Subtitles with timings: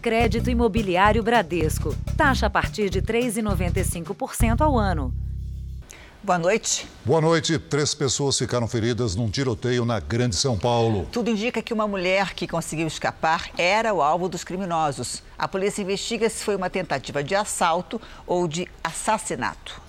[0.00, 1.94] Crédito Imobiliário Bradesco.
[2.16, 5.12] Taxa a partir de 3,95% ao ano.
[6.22, 6.88] Boa noite.
[7.04, 7.58] Boa noite.
[7.58, 11.06] Três pessoas ficaram feridas num tiroteio na Grande São Paulo.
[11.12, 15.22] Tudo indica que uma mulher que conseguiu escapar era o alvo dos criminosos.
[15.38, 19.82] A polícia investiga se foi uma tentativa de assalto ou de assassinato.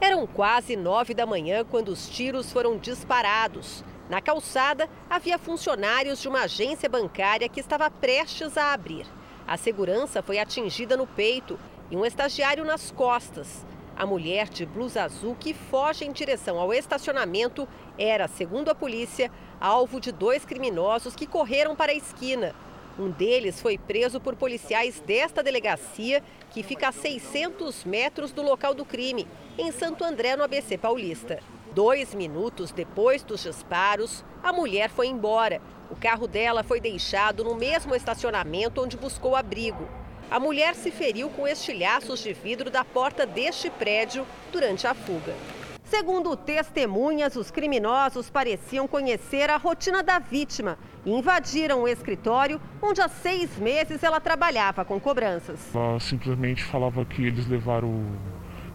[0.00, 3.84] Eram quase nove da manhã quando os tiros foram disparados.
[4.08, 9.06] Na calçada, havia funcionários de uma agência bancária que estava prestes a abrir.
[9.46, 11.58] A segurança foi atingida no peito
[11.90, 13.64] e um estagiário nas costas.
[13.96, 19.30] A mulher de blusa azul que foge em direção ao estacionamento era, segundo a polícia,
[19.60, 22.54] alvo de dois criminosos que correram para a esquina.
[22.98, 28.74] Um deles foi preso por policiais desta delegacia, que fica a 600 metros do local
[28.74, 29.26] do crime,
[29.56, 31.40] em Santo André, no ABC Paulista.
[31.74, 35.60] Dois minutos depois dos disparos, a mulher foi embora.
[35.90, 39.88] O carro dela foi deixado no mesmo estacionamento onde buscou abrigo.
[40.30, 45.34] A mulher se feriu com estilhaços de vidro da porta deste prédio durante a fuga.
[45.82, 53.00] Segundo testemunhas, os criminosos pareciam conhecer a rotina da vítima e invadiram o escritório onde
[53.00, 55.74] há seis meses ela trabalhava com cobranças.
[55.74, 58.16] Ela simplesmente falava que eles levaram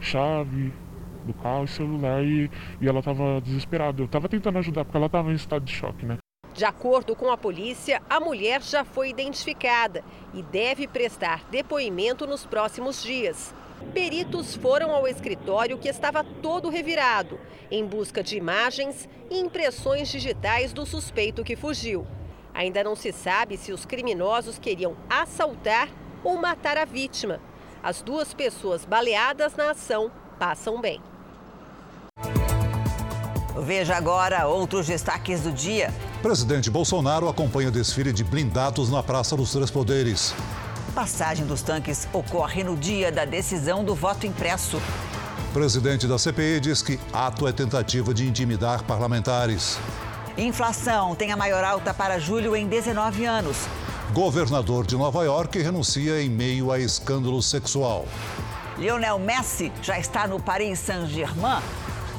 [0.02, 0.74] chave
[1.32, 2.50] do carro e celular e,
[2.82, 4.02] e ela estava desesperada.
[4.02, 6.18] Eu estava tentando ajudar porque ela estava em estado de choque, né?
[6.54, 12.46] De acordo com a polícia, a mulher já foi identificada e deve prestar depoimento nos
[12.46, 13.54] próximos dias.
[13.94, 17.40] Peritos foram ao escritório que estava todo revirado,
[17.72, 22.06] em busca de imagens e impressões digitais do suspeito que fugiu.
[22.54, 25.88] Ainda não se sabe se os criminosos queriam assaltar
[26.24, 27.40] ou matar a vítima.
[27.82, 31.02] As duas pessoas baleadas na ação passam bem.
[33.62, 35.94] Veja agora outros destaques do dia.
[36.22, 40.34] Presidente Bolsonaro acompanha o desfile de blindados na Praça dos Três Poderes.
[40.96, 44.82] Passagem dos tanques ocorre no dia da decisão do voto impresso.
[45.54, 49.80] Presidente da CPI diz que ato é tentativa de intimidar parlamentares.
[50.38, 53.58] Inflação tem a maior alta para julho em 19 anos.
[54.14, 58.06] Governador de Nova York renuncia em meio a escândalo sexual.
[58.78, 61.62] Lionel Messi já está no Paris Saint-Germain.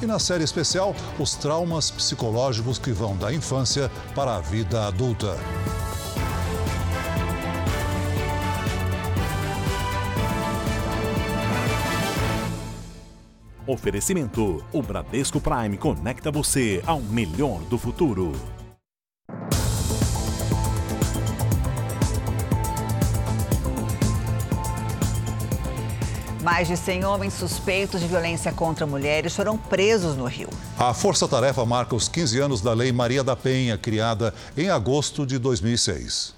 [0.01, 5.37] E na série especial, os traumas psicológicos que vão da infância para a vida adulta.
[13.67, 18.33] Oferecimento: o Bradesco Prime conecta você ao melhor do futuro.
[26.51, 30.49] Mais de 100 homens suspeitos de violência contra mulheres foram presos no Rio.
[30.77, 35.25] A Força Tarefa marca os 15 anos da Lei Maria da Penha, criada em agosto
[35.25, 36.35] de 2006.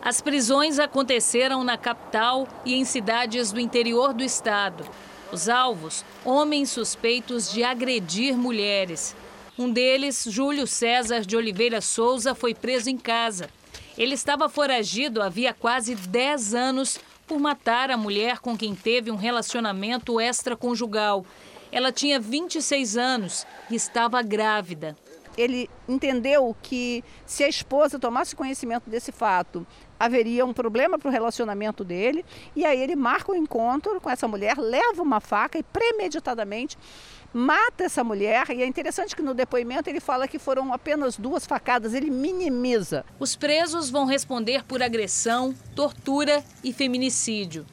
[0.00, 4.82] As prisões aconteceram na capital e em cidades do interior do estado.
[5.30, 9.14] Os alvos, homens suspeitos de agredir mulheres.
[9.58, 13.50] Um deles, Júlio César de Oliveira Souza, foi preso em casa.
[13.98, 19.16] Ele estava foragido havia quase 10 anos por matar a mulher com quem teve um
[19.16, 21.24] relacionamento extraconjugal.
[21.70, 24.96] Ela tinha 26 anos e estava grávida.
[25.36, 29.64] Ele entendeu que se a esposa tomasse conhecimento desse fato,
[30.00, 32.24] haveria um problema para o relacionamento dele.
[32.56, 36.76] E aí ele marca o um encontro com essa mulher, leva uma faca e premeditadamente
[37.32, 38.50] mata essa mulher.
[38.50, 43.04] E é interessante que no depoimento ele fala que foram apenas duas facadas, ele minimiza.
[43.18, 47.66] Os presos vão responder por agressão, tortura e feminicídio.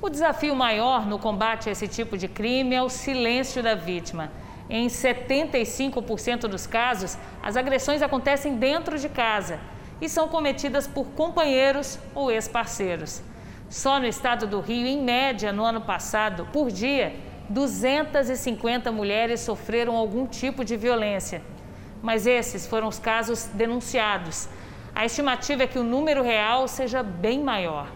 [0.00, 4.30] O desafio maior no combate a esse tipo de crime é o silêncio da vítima.
[4.70, 9.58] Em 75% dos casos, as agressões acontecem dentro de casa
[10.00, 13.22] e são cometidas por companheiros ou ex-parceiros.
[13.68, 17.16] Só no estado do Rio, em média, no ano passado, por dia,
[17.48, 21.42] 250 mulheres sofreram algum tipo de violência.
[22.02, 24.48] Mas esses foram os casos denunciados.
[24.94, 27.90] A estimativa é que o número real seja bem maior.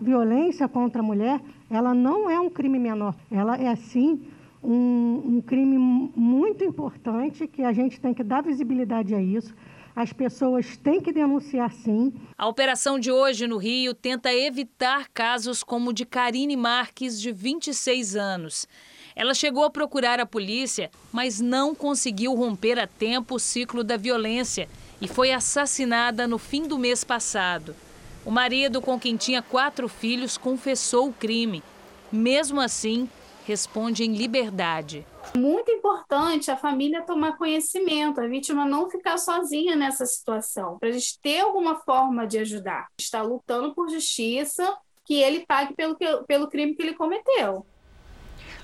[0.00, 3.14] Violência contra a mulher, ela não é um crime menor.
[3.30, 4.26] Ela é, sim,
[4.62, 5.78] um, um crime
[6.14, 9.54] muito importante que a gente tem que dar visibilidade a isso.
[9.94, 12.12] As pessoas têm que denunciar sim.
[12.38, 17.32] A operação de hoje no Rio tenta evitar casos como o de Karine Marques, de
[17.32, 18.68] 26 anos.
[19.14, 23.96] Ela chegou a procurar a polícia, mas não conseguiu romper a tempo o ciclo da
[23.96, 24.68] violência
[25.00, 27.74] e foi assassinada no fim do mês passado.
[28.24, 31.62] O marido, com quem tinha quatro filhos, confessou o crime.
[32.12, 33.08] Mesmo assim,
[33.46, 35.06] responde em liberdade.
[35.36, 40.92] Muito importante a família tomar conhecimento, a vítima não ficar sozinha nessa situação, para a
[40.92, 42.88] gente ter alguma forma de ajudar.
[42.98, 45.96] Está lutando por justiça, que ele pague pelo,
[46.26, 47.66] pelo crime que ele cometeu.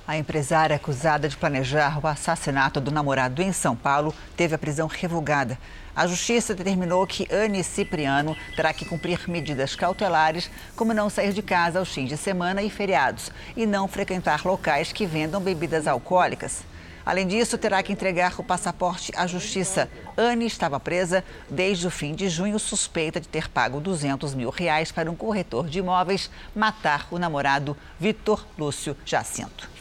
[0.09, 4.87] A empresária acusada de planejar o assassinato do namorado em São Paulo teve a prisão
[4.87, 5.59] revogada.
[5.97, 11.43] A justiça determinou que Anne Cipriano terá que cumprir medidas cautelares, como não sair de
[11.43, 16.63] casa aos fins de semana e feriados e não frequentar locais que vendam bebidas alcoólicas.
[17.05, 19.89] Além disso, terá que entregar o passaporte à justiça.
[20.17, 24.93] Anne estava presa desde o fim de junho, suspeita de ter pago 200 mil reais
[24.93, 29.76] para um corretor de imóveis matar o namorado Vitor Lúcio Jacinto.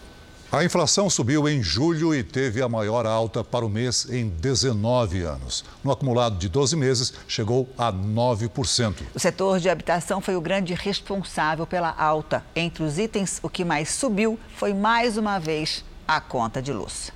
[0.56, 5.22] A inflação subiu em julho e teve a maior alta para o mês em 19
[5.22, 5.66] anos.
[5.84, 9.02] No acumulado de 12 meses, chegou a 9%.
[9.13, 12.42] O setor de habitação foi o grande responsável pela alta.
[12.56, 17.12] Entre os itens, o que mais subiu foi mais uma vez a conta de luz.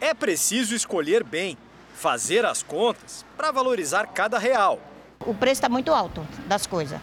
[0.00, 1.56] É preciso escolher bem,
[1.94, 4.80] fazer as contas para valorizar cada real.
[5.20, 6.98] O preço está muito alto das coisas.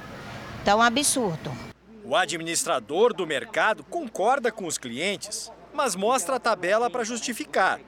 [0.60, 1.63] Está um absurdo.
[2.06, 7.80] O administrador do mercado concorda com os clientes, mas mostra a tabela para justificar.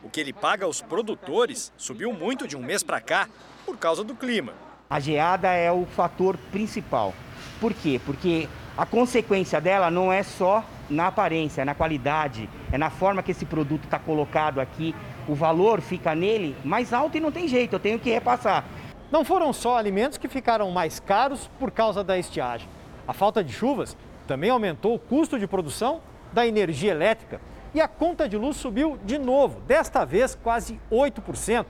[0.00, 3.28] O que ele paga aos produtores subiu muito de um mês para cá
[3.66, 4.52] por causa do clima.
[4.88, 7.12] A geada é o fator principal.
[7.60, 8.00] Por quê?
[8.06, 8.48] Porque
[8.78, 13.32] a consequência dela não é só na aparência, é na qualidade, é na forma que
[13.32, 14.94] esse produto está colocado aqui.
[15.26, 18.64] O valor fica nele mais alto e não tem jeito, eu tenho que repassar.
[19.10, 22.68] Não foram só alimentos que ficaram mais caros por causa da estiagem.
[23.06, 23.94] A falta de chuvas
[24.26, 26.00] também aumentou o custo de produção
[26.32, 27.38] da energia elétrica
[27.74, 31.64] e a conta de luz subiu de novo, desta vez quase 8%.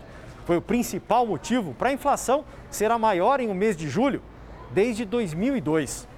[0.44, 4.22] Foi o principal motivo para a inflação ser a maior em um mês de julho
[4.70, 6.08] desde 2002.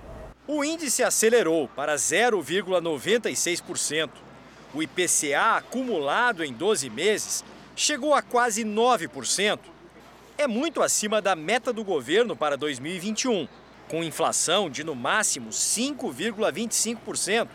[0.46, 4.10] O índice acelerou para 0,96%.
[4.74, 7.42] O IPCA acumulado em 12 meses
[7.74, 9.58] chegou a quase 9%.
[10.36, 13.48] É muito acima da meta do governo para 2021
[13.88, 17.48] com inflação de no máximo 5,25%.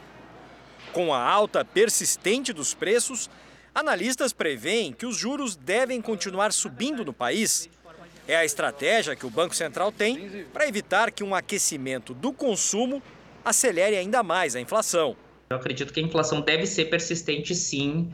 [0.94, 3.30] Com a alta persistente dos preços,
[3.74, 7.70] analistas preveem que os juros devem continuar subindo no país.
[8.28, 13.02] É a estratégia que o Banco Central tem para evitar que um aquecimento do consumo
[13.44, 15.16] acelere ainda mais a inflação.
[15.50, 18.10] Eu acredito que a inflação deve ser persistente, sim,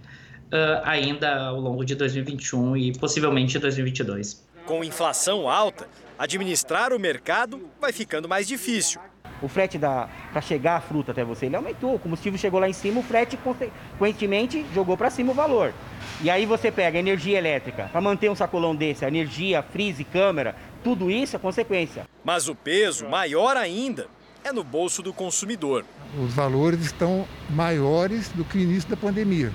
[0.83, 4.43] ainda ao longo de 2021 e possivelmente 2022.
[4.65, 5.87] Com inflação alta,
[6.17, 8.99] administrar o mercado vai ficando mais difícil.
[9.41, 11.93] O frete para chegar a fruta até você, ele aumentou.
[11.95, 15.73] O combustível chegou lá em cima, o frete, consequentemente, jogou para cima o valor.
[16.21, 20.55] E aí você pega energia elétrica, para manter um sacolão desse, a energia, freeze, câmera,
[20.83, 22.07] tudo isso é consequência.
[22.23, 24.07] Mas o peso, maior ainda,
[24.43, 25.85] é no bolso do consumidor.
[26.19, 29.51] Os valores estão maiores do que o início da pandemia.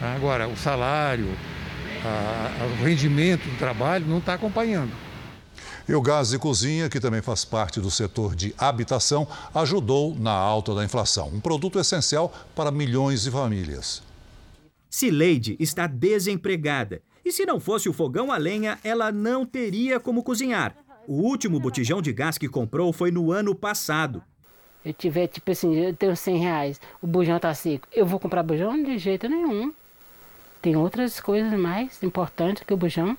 [0.00, 1.28] Agora, o salário,
[2.80, 4.92] o rendimento do trabalho não está acompanhando.
[5.88, 10.32] E o gás de cozinha, que também faz parte do setor de habitação, ajudou na
[10.32, 11.28] alta da inflação.
[11.28, 14.02] Um produto essencial para milhões de famílias.
[14.90, 17.00] Cileide está desempregada.
[17.24, 20.76] E se não fosse o fogão a lenha, ela não teria como cozinhar.
[21.06, 24.22] O último botijão de gás que comprou foi no ano passado.
[24.84, 27.88] Eu tiver, tipo assim, eu tenho 100 reais, o bujão tá seco.
[27.92, 28.82] Eu vou comprar bujão?
[28.82, 29.72] De jeito nenhum.
[30.60, 33.16] Tem outras coisas mais importantes que o bujão.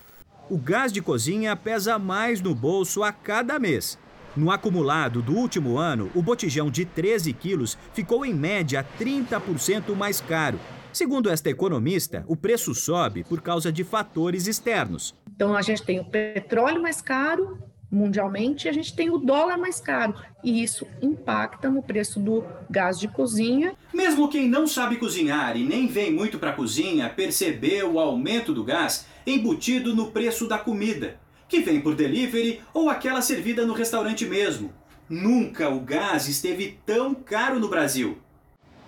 [0.49, 3.97] O gás de cozinha pesa mais no bolso a cada mês.
[4.35, 10.19] No acumulado do último ano, o botijão de 13 quilos ficou em média 30% mais
[10.19, 10.59] caro.
[10.91, 15.15] Segundo esta economista, o preço sobe por causa de fatores externos.
[15.33, 17.57] Então a gente tem o petróleo mais caro,
[17.91, 22.99] mundialmente, a gente tem o dólar mais caro e isso impacta no preço do gás
[22.99, 23.73] de cozinha.
[23.93, 28.53] Mesmo quem não sabe cozinhar e nem vem muito para a cozinha percebeu o aumento
[28.53, 33.73] do gás embutido no preço da comida, que vem por delivery ou aquela servida no
[33.73, 34.71] restaurante mesmo.
[35.09, 38.19] Nunca o gás esteve tão caro no Brasil.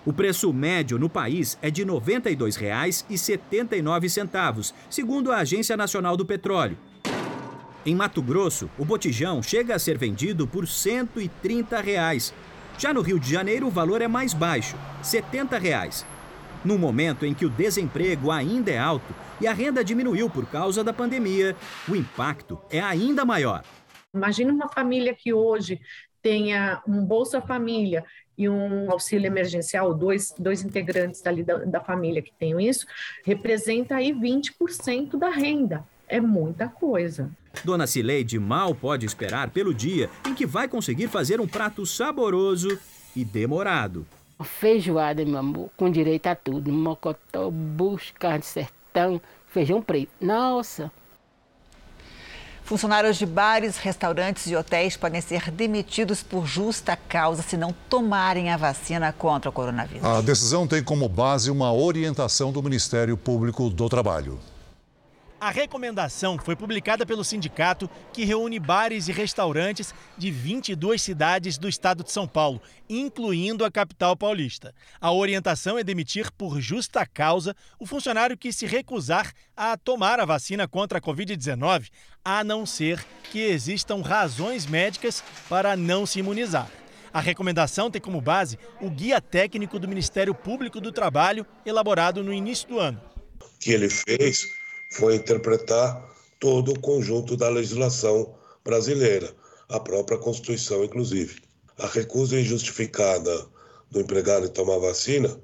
[0.05, 6.75] O preço médio no país é de R$ 92,79, segundo a Agência Nacional do Petróleo.
[7.83, 12.31] Em Mato Grosso, o botijão chega a ser vendido por 130 reais.
[12.77, 16.05] Já no Rio de Janeiro, o valor é mais baixo, 70 reais.
[16.63, 20.83] No momento em que o desemprego ainda é alto e a renda diminuiu por causa
[20.83, 21.55] da pandemia,
[21.89, 23.63] o impacto é ainda maior.
[24.13, 25.81] Imagina uma família que hoje
[26.21, 28.05] tenha um Bolsa Família
[28.37, 31.31] e um auxílio emergencial, dois, dois integrantes da,
[31.65, 32.85] da família que tenham isso,
[33.25, 35.83] representa aí 20% da renda.
[36.07, 37.31] É muita coisa.
[37.63, 42.77] Dona Cileide mal pode esperar pelo dia em que vai conseguir fazer um prato saboroso
[43.15, 44.05] e demorado.
[44.43, 46.71] Feijoada, meu amor, com direito a tudo.
[46.71, 50.11] Mocotó, bucho, carne de sertão, feijão preto.
[50.19, 50.91] Nossa!
[52.63, 58.49] Funcionários de bares, restaurantes e hotéis podem ser demitidos por justa causa se não tomarem
[58.49, 60.05] a vacina contra o coronavírus.
[60.05, 64.39] A decisão tem como base uma orientação do Ministério Público do Trabalho.
[65.41, 71.67] A recomendação foi publicada pelo sindicato que reúne bares e restaurantes de 22 cidades do
[71.67, 74.71] estado de São Paulo, incluindo a capital paulista.
[75.01, 80.25] A orientação é demitir por justa causa o funcionário que se recusar a tomar a
[80.25, 81.89] vacina contra a Covid-19,
[82.23, 86.69] a não ser que existam razões médicas para não se imunizar.
[87.11, 92.31] A recomendação tem como base o guia técnico do Ministério Público do Trabalho, elaborado no
[92.31, 93.01] início do ano.
[93.41, 94.60] O que ele fez
[94.91, 99.33] foi interpretar todo o conjunto da legislação brasileira,
[99.69, 101.41] a própria Constituição, inclusive.
[101.77, 103.47] A recusa injustificada
[103.89, 105.39] do empregado em tomar vacina,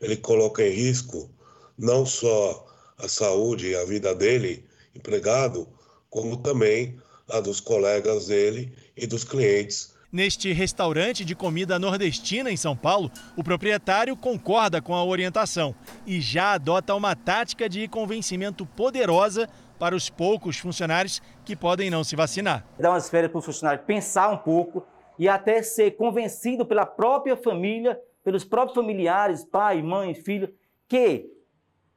[0.00, 1.30] ele coloca em risco
[1.78, 2.66] não só
[2.98, 5.68] a saúde e a vida dele, empregado,
[6.08, 6.98] como também
[7.28, 13.10] a dos colegas dele e dos clientes Neste restaurante de comida nordestina em São Paulo,
[13.36, 15.74] o proprietário concorda com a orientação
[16.06, 19.48] e já adota uma tática de convencimento poderosa
[19.80, 22.64] para os poucos funcionários que podem não se vacinar.
[22.78, 24.86] Dá umas férias para o funcionário pensar um pouco
[25.18, 30.54] e até ser convencido pela própria família, pelos próprios familiares, pai, mãe, filho,
[30.88, 31.26] que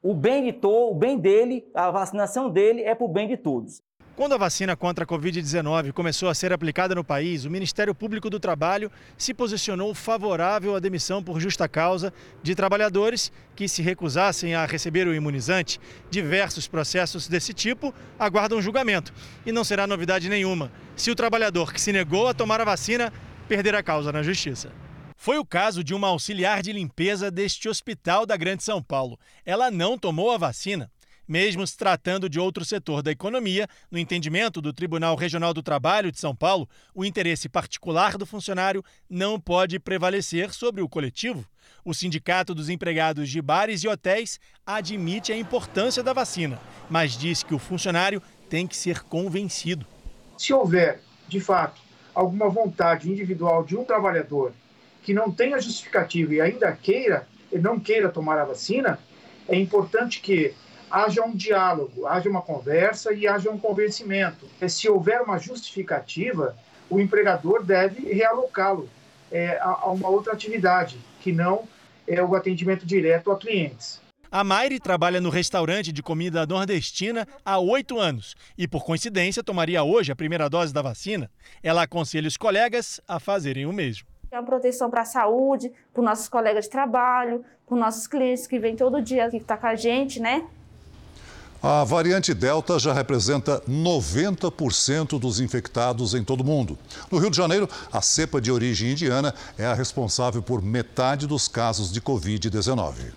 [0.01, 3.37] o bem de todo, o bem dele, a vacinação dele é para o bem de
[3.37, 3.83] todos.
[4.19, 8.29] Quando a vacina contra a Covid-19 começou a ser aplicada no país, o Ministério Público
[8.29, 14.55] do Trabalho se posicionou favorável à demissão por justa causa de trabalhadores que se recusassem
[14.55, 15.79] a receber o imunizante.
[16.11, 19.13] Diversos processos desse tipo aguardam julgamento
[19.45, 23.13] e não será novidade nenhuma se o trabalhador que se negou a tomar a vacina
[23.47, 24.69] perder a causa na justiça.
[25.15, 29.17] Foi o caso de uma auxiliar de limpeza deste hospital da Grande São Paulo.
[29.45, 30.91] Ela não tomou a vacina
[31.29, 36.11] mesmo se tratando de outro setor da economia, no entendimento do Tribunal Regional do Trabalho
[36.11, 41.45] de São Paulo, o interesse particular do funcionário não pode prevalecer sobre o coletivo.
[41.85, 46.59] O Sindicato dos Empregados de Bares e Hotéis admite a importância da vacina,
[46.89, 49.85] mas diz que o funcionário tem que ser convencido.
[50.35, 51.79] Se houver, de fato,
[52.15, 54.51] alguma vontade individual de um trabalhador
[55.03, 58.99] que não tenha justificativo e ainda queira, não queira tomar a vacina,
[59.47, 60.55] é importante que
[60.89, 64.47] haja um diálogo, haja uma conversa e haja um convencimento.
[64.67, 66.55] Se houver uma justificativa,
[66.89, 68.89] o empregador deve realocá-lo
[69.31, 71.67] é, a, a uma outra atividade, que não
[72.07, 74.01] é o atendimento direto a clientes.
[74.31, 79.83] A Maire trabalha no restaurante de comida nordestina há oito anos e, por coincidência, tomaria
[79.83, 81.31] hoje a primeira dose da vacina.
[81.63, 84.07] Ela aconselha os colegas a fazerem o mesmo.
[84.31, 88.05] É uma proteção para a saúde, para os nossos colegas de trabalho, para os nossos
[88.05, 90.47] clientes que vêm todo dia aqui estar tá com a gente, né?
[91.61, 96.79] A variante Delta já representa 90% dos infectados em todo o mundo.
[97.11, 101.49] No Rio de Janeiro, a cepa de origem indiana é a responsável por metade dos
[101.49, 103.11] casos de Covid-19.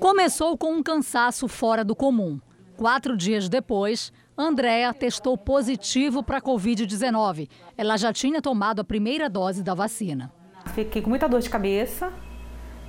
[0.00, 2.40] Começou com um cansaço fora do comum.
[2.76, 7.48] Quatro dias depois, Andréa testou positivo para a Covid-19.
[7.78, 10.32] Ela já tinha tomado a primeira dose da vacina.
[10.74, 12.12] Fiquei com muita dor de cabeça,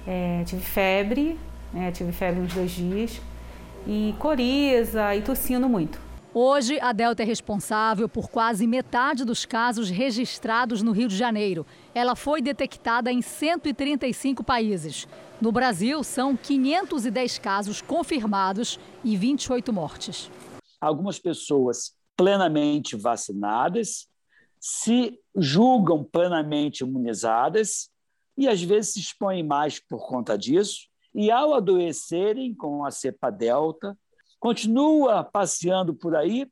[0.07, 1.39] é, tive febre,
[1.75, 3.21] é, tive febre uns dois dias
[3.87, 5.99] e coriza e tossindo muito.
[6.33, 11.65] Hoje, a Delta é responsável por quase metade dos casos registrados no Rio de Janeiro.
[11.93, 15.07] Ela foi detectada em 135 países.
[15.39, 20.29] No Brasil, são 510 casos confirmados e 28 mortes.
[20.81, 24.07] Algumas pessoas plenamente vacinadas
[24.59, 27.89] se julgam plenamente imunizadas
[28.37, 33.29] e às vezes se expõem mais por conta disso e, ao adoecerem com a cepa
[33.29, 33.97] delta,
[34.39, 36.45] continua passeando por aí,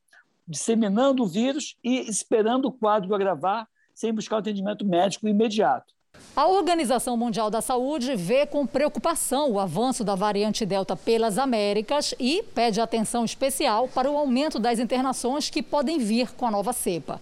[0.48, 5.92] disseminando o vírus e esperando o quadro agravar sem buscar atendimento médico imediato.
[6.36, 12.14] A Organização Mundial da Saúde vê com preocupação o avanço da variante Delta pelas Américas
[12.18, 16.72] e pede atenção especial para o aumento das internações que podem vir com a nova
[16.72, 17.20] cepa.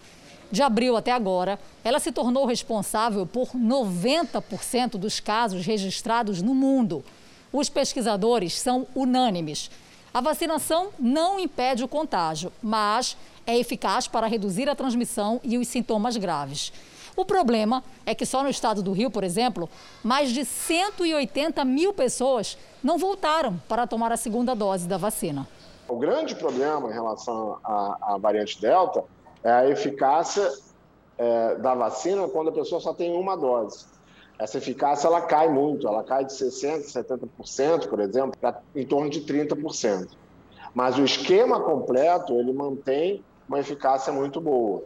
[0.50, 7.02] De abril até agora, ela se tornou responsável por 90% dos casos registrados no mundo.
[7.52, 9.70] Os pesquisadores são unânimes.
[10.14, 13.16] A vacinação não impede o contágio, mas
[13.46, 16.72] é eficaz para reduzir a transmissão e os sintomas graves.
[17.14, 19.68] O problema é que só no estado do Rio, por exemplo,
[20.02, 25.46] mais de 180 mil pessoas não voltaram para tomar a segunda dose da vacina.
[25.86, 29.04] O grande problema em relação à, à variante Delta
[29.44, 30.50] é a eficácia
[31.18, 33.84] é, da vacina quando a pessoa só tem uma dose.
[34.42, 39.08] Essa eficácia ela cai muito, ela cai de 60%, 70%, por exemplo, para em torno
[39.08, 40.08] de 30%.
[40.74, 44.82] Mas o esquema completo, ele mantém uma eficácia muito boa.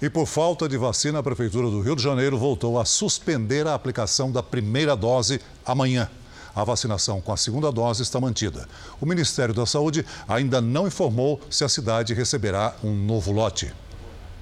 [0.00, 3.74] E por falta de vacina, a Prefeitura do Rio de Janeiro voltou a suspender a
[3.74, 6.10] aplicação da primeira dose amanhã.
[6.56, 8.66] A vacinação com a segunda dose está mantida.
[8.98, 13.74] O Ministério da Saúde ainda não informou se a cidade receberá um novo lote.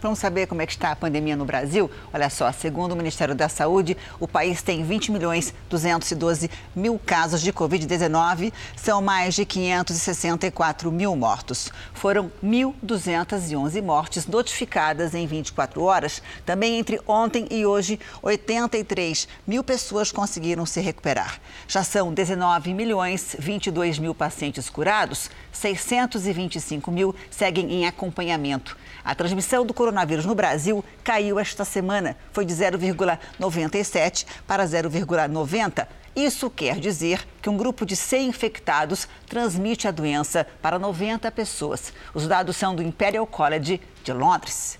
[0.02, 1.88] Vamos saber como é que está a pandemia no Brasil?
[2.12, 7.40] Olha só, segundo o Ministério da Saúde, o país tem 20 milhões 212 mil casos
[7.40, 11.70] de Covid-19, são mais de 564 mil mortos.
[11.94, 16.20] Foram 1.211 mortes notificadas em 24 horas.
[16.44, 21.40] Também entre ontem e hoje, 83 mil pessoas conseguiram se recuperar.
[21.68, 28.76] Já são 19 milhões 22 mil pacientes curados, 625 mil seguem em acompanhamento.
[29.04, 32.16] A transmissão do coronavírus no Brasil caiu esta semana.
[32.32, 35.86] Foi de 0,97 para 0,90.
[36.14, 41.92] Isso quer dizer que um grupo de 100 infectados transmite a doença para 90 pessoas.
[42.12, 44.78] Os dados são do Imperial College de Londres.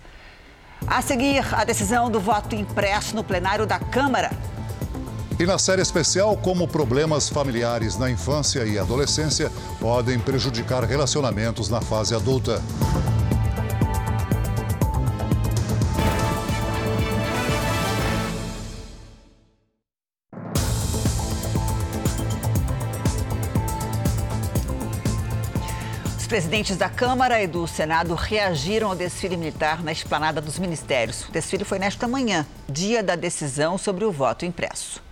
[0.87, 4.31] A seguir, a decisão do voto impresso no plenário da Câmara.
[5.42, 11.80] E na série especial, como problemas familiares na infância e adolescência podem prejudicar relacionamentos na
[11.80, 12.62] fase adulta.
[26.28, 31.28] presidentes da Câmara e do Senado reagiram ao desfile militar na esplanada dos ministérios.
[31.28, 35.12] O desfile foi nesta manhã, dia da decisão sobre o voto impresso.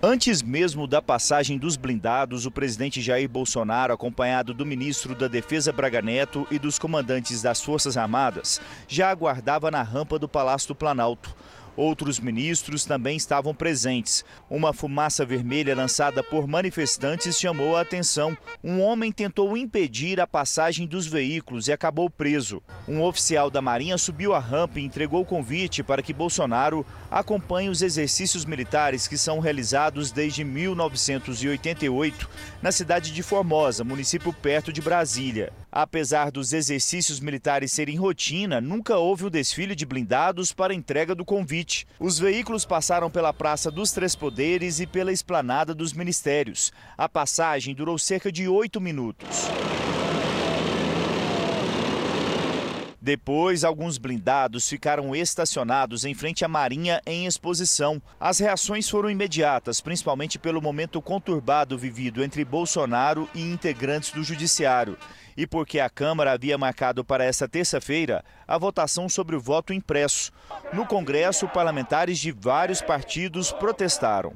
[0.00, 5.72] Antes mesmo da passagem dos blindados, o presidente Jair Bolsonaro, acompanhado do ministro da Defesa
[5.72, 10.76] Braga Neto e dos comandantes das Forças Armadas, já aguardava na rampa do Palácio do
[10.76, 11.34] Planalto.
[11.78, 14.24] Outros ministros também estavam presentes.
[14.50, 18.36] Uma fumaça vermelha lançada por manifestantes chamou a atenção.
[18.64, 22.60] Um homem tentou impedir a passagem dos veículos e acabou preso.
[22.88, 27.68] Um oficial da Marinha subiu a rampa e entregou o convite para que Bolsonaro acompanhe
[27.68, 32.28] os exercícios militares que são realizados desde 1988
[32.60, 35.52] na cidade de Formosa, município perto de Brasília.
[35.70, 41.24] Apesar dos exercícios militares serem rotina, nunca houve um desfile de blindados para entrega do
[41.24, 41.86] convite.
[42.00, 46.72] Os veículos passaram pela Praça dos Três Poderes e pela Esplanada dos Ministérios.
[46.96, 49.46] A passagem durou cerca de oito minutos.
[53.00, 58.02] Depois, alguns blindados ficaram estacionados em frente à Marinha em exposição.
[58.20, 64.98] As reações foram imediatas, principalmente pelo momento conturbado vivido entre Bolsonaro e integrantes do Judiciário
[65.38, 70.32] e porque a Câmara havia marcado para esta terça-feira a votação sobre o voto impresso.
[70.72, 74.32] No Congresso, parlamentares de vários partidos protestaram.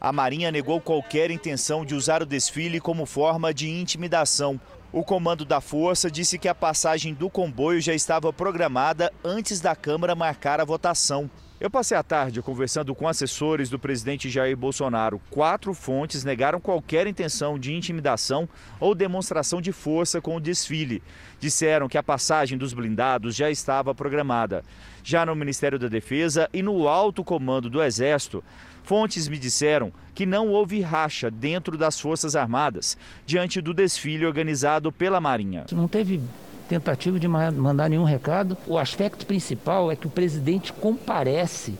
[0.00, 4.60] A Marinha negou qualquer intenção de usar o desfile como forma de intimidação.
[4.90, 9.76] O comando da força disse que a passagem do comboio já estava programada antes da
[9.76, 11.30] Câmara marcar a votação.
[11.60, 15.20] Eu passei a tarde conversando com assessores do presidente Jair Bolsonaro.
[15.28, 18.48] Quatro fontes negaram qualquer intenção de intimidação
[18.80, 21.02] ou demonstração de força com o desfile.
[21.38, 24.64] Disseram que a passagem dos blindados já estava programada.
[25.02, 28.42] Já no Ministério da Defesa e no alto comando do Exército,
[28.88, 32.96] fontes me disseram que não houve racha dentro das Forças Armadas
[33.26, 35.66] diante do desfile organizado pela Marinha.
[35.72, 36.22] Não teve
[36.70, 38.56] tentativa de mandar nenhum recado.
[38.66, 41.74] O aspecto principal é que o presidente comparece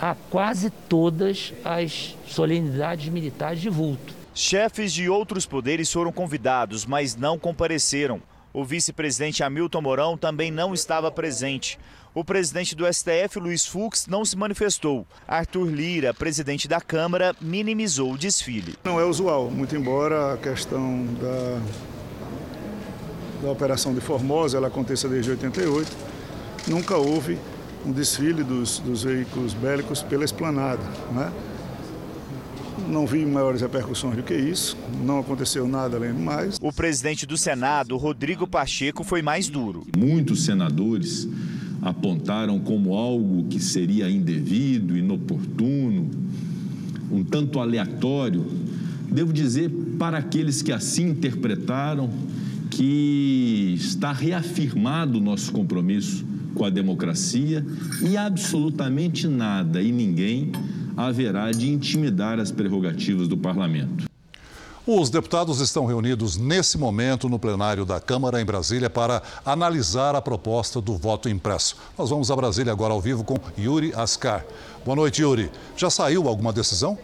[0.00, 4.14] a quase todas as solenidades militares de vulto.
[4.34, 8.22] Chefes de outros poderes foram convidados, mas não compareceram.
[8.50, 11.78] O vice-presidente Hamilton Mourão também não estava presente.
[12.16, 15.06] O presidente do STF, Luiz Fux, não se manifestou.
[15.28, 18.74] Arthur Lira, presidente da Câmara, minimizou o desfile.
[18.82, 21.60] Não é usual, muito embora a questão da
[23.42, 25.94] da Operação de Formosa, ela aconteça desde 88,
[26.66, 27.38] nunca houve
[27.84, 30.82] um desfile dos, dos veículos bélicos pela esplanada.
[31.12, 31.30] Né?
[32.88, 34.74] Não vi maiores repercussões do que isso,
[35.04, 36.56] não aconteceu nada além do mais.
[36.62, 39.86] O presidente do Senado, Rodrigo Pacheco, foi mais duro.
[39.94, 41.28] Muitos senadores
[41.86, 46.10] apontaram como algo que seria indevido, inoportuno,
[47.12, 48.44] um tanto aleatório.
[49.08, 52.10] Devo dizer para aqueles que assim interpretaram,
[52.70, 57.64] que está reafirmado o nosso compromisso com a democracia
[58.02, 60.50] e absolutamente nada e ninguém
[60.96, 64.15] haverá de intimidar as prerrogativas do parlamento.
[64.88, 70.22] Os deputados estão reunidos nesse momento no plenário da Câmara em Brasília para analisar a
[70.22, 71.76] proposta do voto impresso.
[71.98, 74.46] Nós vamos a Brasília agora ao vivo com Yuri Ascar.
[74.84, 75.50] Boa noite, Yuri.
[75.76, 76.96] Já saiu alguma decisão?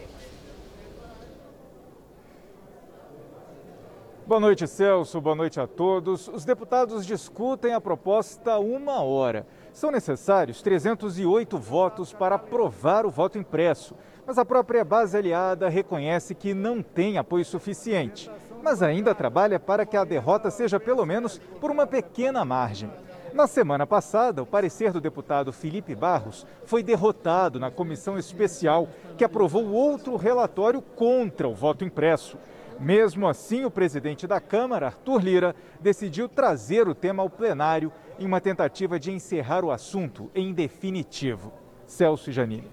[4.25, 5.19] Boa noite, Celso.
[5.19, 6.29] Boa noite a todos.
[6.29, 9.45] Os deputados discutem a proposta uma hora.
[9.73, 13.93] São necessários 308 votos para aprovar o voto impresso.
[14.25, 18.31] Mas a própria base aliada reconhece que não tem apoio suficiente,
[18.61, 22.89] mas ainda trabalha para que a derrota seja pelo menos por uma pequena margem.
[23.33, 29.23] Na semana passada, o parecer do deputado Felipe Barros foi derrotado na comissão especial que
[29.23, 32.37] aprovou outro relatório contra o voto impresso.
[32.79, 38.25] Mesmo assim, o presidente da Câmara, Arthur Lira, decidiu trazer o tema ao plenário em
[38.25, 41.51] uma tentativa de encerrar o assunto em definitivo.
[41.87, 42.69] Celso Janine.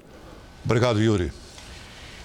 [0.65, 1.33] Obrigado, Yuri.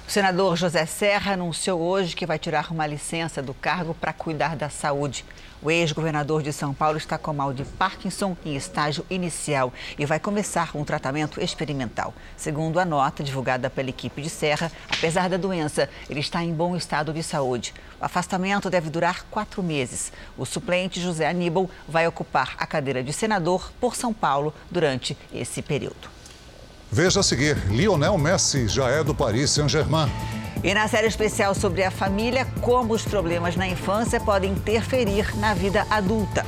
[0.07, 4.55] O senador José Serra anunciou hoje que vai tirar uma licença do cargo para cuidar
[4.55, 5.25] da saúde.
[5.63, 10.19] O ex-governador de São Paulo está com mal de Parkinson em estágio inicial e vai
[10.19, 12.13] começar um tratamento experimental.
[12.37, 16.75] Segundo a nota divulgada pela equipe de Serra, apesar da doença, ele está em bom
[16.75, 17.73] estado de saúde.
[17.99, 20.13] O afastamento deve durar quatro meses.
[20.37, 25.63] O suplente José Aníbal vai ocupar a cadeira de senador por São Paulo durante esse
[25.63, 26.14] período.
[26.91, 30.09] Veja a seguir: Lionel Messi já é do Paris Saint-Germain.
[30.63, 35.53] E na série especial sobre a família, como os problemas na infância podem interferir na
[35.53, 36.45] vida adulta.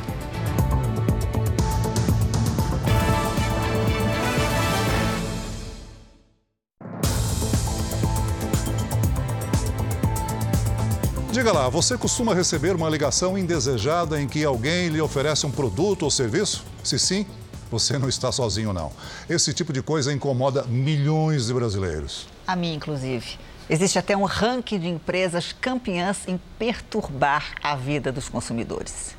[11.31, 16.01] Diga lá, você costuma receber uma ligação indesejada em que alguém lhe oferece um produto
[16.01, 16.65] ou serviço?
[16.83, 17.27] Se sim,
[17.69, 18.91] você não está sozinho, não.
[19.29, 22.27] Esse tipo de coisa incomoda milhões de brasileiros.
[22.45, 23.37] A mim, inclusive.
[23.69, 29.16] Existe até um ranking de empresas campeãs em perturbar a vida dos consumidores.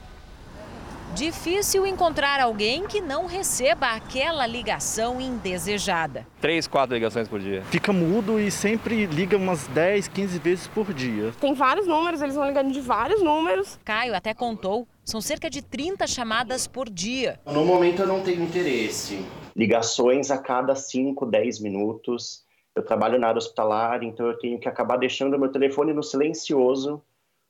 [1.15, 6.27] Difícil encontrar alguém que não receba aquela ligação indesejada.
[6.41, 7.63] Três, quatro ligações por dia.
[7.65, 11.33] Fica mudo e sempre liga umas 10, 15 vezes por dia.
[11.41, 13.79] Tem vários números, eles vão ligando de vários números.
[13.85, 17.41] Caio até contou, são cerca de 30 chamadas por dia.
[17.47, 19.25] No momento eu não tenho interesse.
[19.57, 22.45] Ligações a cada 5, 10 minutos.
[22.77, 27.03] Eu trabalho na área hospitalar, então eu tenho que acabar deixando meu telefone no silencioso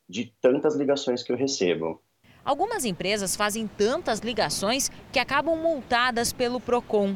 [0.08, 2.00] de tantas ligações que eu recebo.
[2.48, 7.14] Algumas empresas fazem tantas ligações que acabam multadas pelo Procon.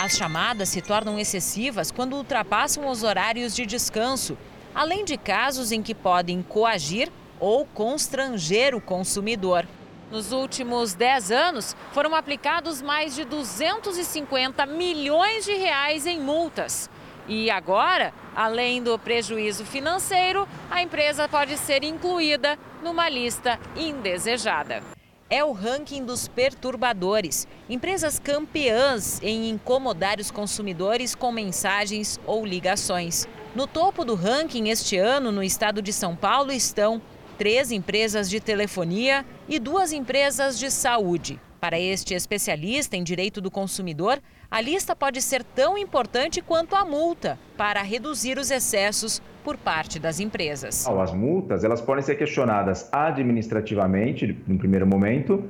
[0.00, 4.36] As chamadas se tornam excessivas quando ultrapassam os horários de descanso,
[4.74, 9.64] além de casos em que podem coagir ou constranger o consumidor.
[10.10, 16.90] Nos últimos 10 anos, foram aplicados mais de 250 milhões de reais em multas.
[17.28, 24.82] E agora, além do prejuízo financeiro, a empresa pode ser incluída numa lista indesejada.
[25.28, 33.28] É o ranking dos perturbadores, empresas campeãs em incomodar os consumidores com mensagens ou ligações.
[33.54, 37.02] No topo do ranking este ano, no estado de São Paulo, estão
[37.36, 41.38] três empresas de telefonia e duas empresas de saúde.
[41.60, 46.84] Para este especialista em direito do consumidor, a lista pode ser tão importante quanto a
[46.84, 50.86] multa para reduzir os excessos por parte das empresas.
[50.86, 55.44] As multas elas podem ser questionadas administrativamente no primeiro momento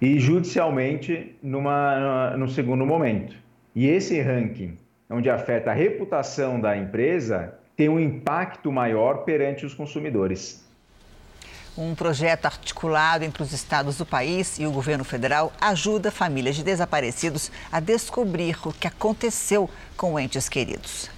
[0.00, 3.36] e judicialmente numa, no segundo momento.
[3.74, 4.78] E esse ranking,
[5.10, 10.66] onde afeta a reputação da empresa, tem um impacto maior perante os consumidores.
[11.76, 16.62] Um projeto articulado entre os estados do país e o governo federal ajuda famílias de
[16.62, 21.08] desaparecidos a descobrir o que aconteceu com entes queridos.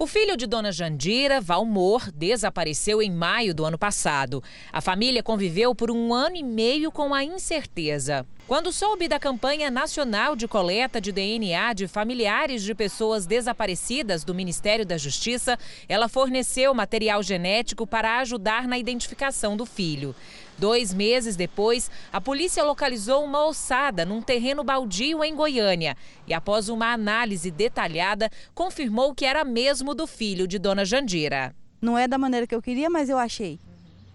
[0.00, 4.40] O filho de Dona Jandira, Valmor, desapareceu em maio do ano passado.
[4.72, 8.24] A família conviveu por um ano e meio com a incerteza.
[8.46, 14.32] Quando soube da campanha nacional de coleta de DNA de familiares de pessoas desaparecidas do
[14.32, 15.58] Ministério da Justiça,
[15.88, 20.14] ela forneceu material genético para ajudar na identificação do filho.
[20.58, 26.68] Dois meses depois, a polícia localizou uma ossada num terreno baldio em Goiânia e, após
[26.68, 31.54] uma análise detalhada, confirmou que era mesmo do filho de Dona Jandira.
[31.80, 33.60] Não é da maneira que eu queria, mas eu achei.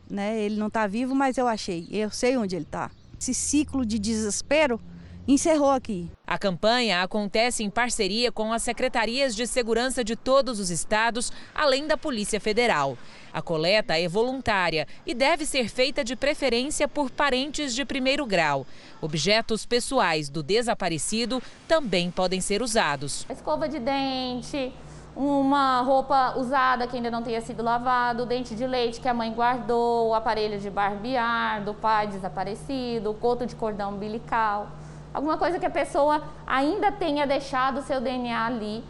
[0.10, 0.42] Né?
[0.42, 1.88] Ele não está vivo, mas eu achei.
[1.90, 2.92] Eu sei onde ele está.
[3.18, 4.82] Esse ciclo de desespero
[5.28, 6.12] encerrou aqui.
[6.28, 11.88] A campanha acontece em parceria com as secretarias de segurança de todos os estados, além
[11.88, 12.98] da Polícia Federal.
[13.32, 18.66] A coleta é voluntária e deve ser feita de preferência por parentes de primeiro grau.
[19.02, 23.26] Objetos pessoais do desaparecido também podem ser usados.
[23.30, 24.72] Escova de dente,
[25.16, 29.14] uma roupa usada que ainda não tenha sido lavado, o dente de leite que a
[29.14, 34.68] mãe guardou, o aparelho de barbear do pai desaparecido, o coto de cordão umbilical,
[35.14, 38.84] alguma coisa que a pessoa ainda tenha deixado o seu DNA ali.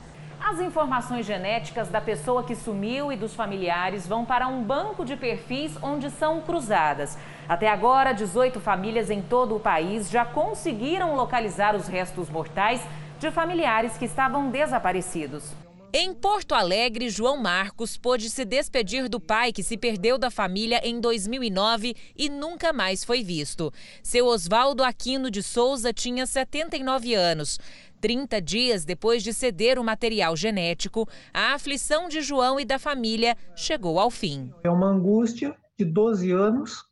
[0.44, 5.16] As informações genéticas da pessoa que sumiu e dos familiares vão para um banco de
[5.16, 7.18] perfis onde são cruzadas.
[7.48, 12.86] Até agora, 18 famílias em todo o país já conseguiram localizar os restos mortais
[13.20, 15.54] de familiares que estavam desaparecidos.
[15.95, 20.82] Em Porto Alegre, João Marcos pôde se despedir do pai que se perdeu da família
[20.84, 23.71] em 2009 e nunca mais foi visto.
[24.01, 27.60] Seu Oswaldo Aquino de Souza tinha 79 anos.
[28.01, 33.38] 30 dias depois de ceder o material genético, a aflição de João e da família
[33.56, 34.51] chegou ao fim.
[34.63, 36.88] É uma angústia de 12 anos,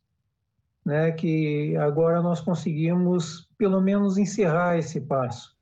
[0.85, 5.59] né, que agora nós conseguimos pelo menos encerrar esse passo.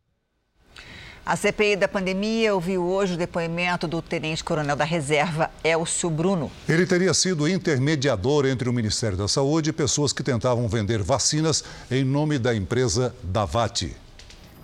[1.29, 6.51] A CPI da pandemia ouviu hoje o depoimento do tenente-coronel da reserva, Elcio Bruno.
[6.67, 11.63] Ele teria sido intermediador entre o Ministério da Saúde e pessoas que tentavam vender vacinas
[11.91, 13.95] em nome da empresa Davati.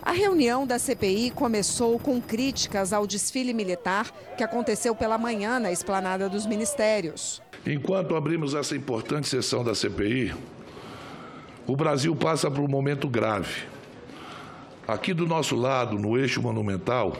[0.02, 5.72] A reunião da CPI começou com críticas ao desfile militar que aconteceu pela manhã na
[5.72, 7.44] esplanada dos ministérios.
[7.64, 10.34] Enquanto abrimos essa importante sessão da CPI,
[11.68, 13.75] o Brasil passa por um momento grave
[14.88, 17.18] Aqui do nosso lado, no eixo monumental,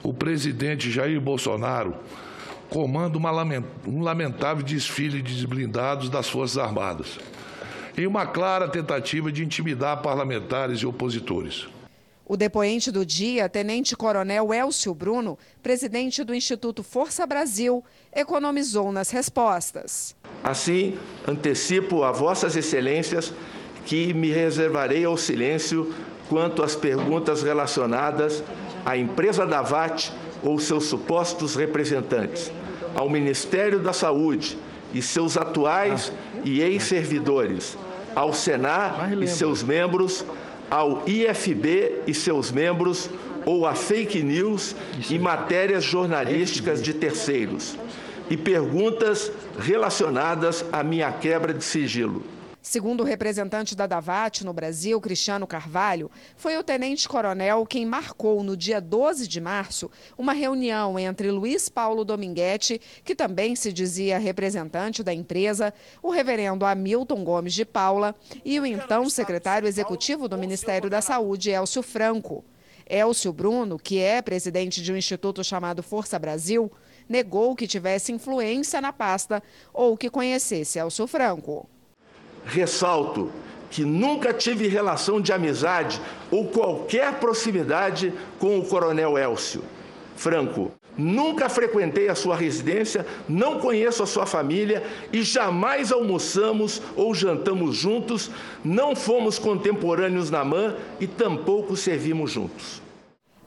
[0.00, 1.96] o presidente Jair Bolsonaro
[2.68, 3.18] comanda
[3.86, 7.18] um lamentável desfile de blindados das Forças Armadas,
[7.98, 11.66] em uma clara tentativa de intimidar parlamentares e opositores.
[12.24, 20.14] O depoente do dia, Tenente-Coronel Elcio Bruno, presidente do Instituto Força Brasil, economizou nas respostas.
[20.44, 20.96] Assim,
[21.26, 23.32] antecipo a Vossas Excelências
[23.84, 25.92] que me reservarei ao silêncio
[26.30, 28.42] quanto às perguntas relacionadas
[28.86, 30.12] à empresa da VAT
[30.44, 32.52] ou seus supostos representantes,
[32.94, 34.56] ao Ministério da Saúde
[34.94, 36.12] e seus atuais
[36.44, 37.76] e ex-servidores,
[38.14, 40.24] ao Senar e seus membros,
[40.70, 43.10] ao IFB e seus membros
[43.44, 44.76] ou a fake news
[45.08, 47.76] e matérias jornalísticas de terceiros,
[48.30, 52.22] e perguntas relacionadas à minha quebra de sigilo.
[52.62, 58.54] Segundo o representante da Davat no Brasil, Cristiano Carvalho, foi o tenente-coronel quem marcou no
[58.54, 65.02] dia 12 de março uma reunião entre Luiz Paulo Dominguete, que também se dizia representante
[65.02, 70.90] da empresa, o reverendo Hamilton Gomes de Paula e o então secretário executivo do Ministério
[70.90, 72.44] da Saúde, Elcio Franco.
[72.86, 76.70] Elcio Bruno, que é presidente de um instituto chamado Força Brasil,
[77.08, 79.42] negou que tivesse influência na pasta
[79.72, 81.66] ou que conhecesse Elcio Franco.
[82.44, 83.30] Ressalto
[83.70, 86.00] que nunca tive relação de amizade
[86.30, 89.62] ou qualquer proximidade com o Coronel Elcio
[90.16, 90.72] Franco.
[90.98, 97.76] Nunca frequentei a sua residência, não conheço a sua família e jamais almoçamos ou jantamos
[97.76, 98.30] juntos,
[98.62, 102.82] não fomos contemporâneos na MAN e tampouco servimos juntos.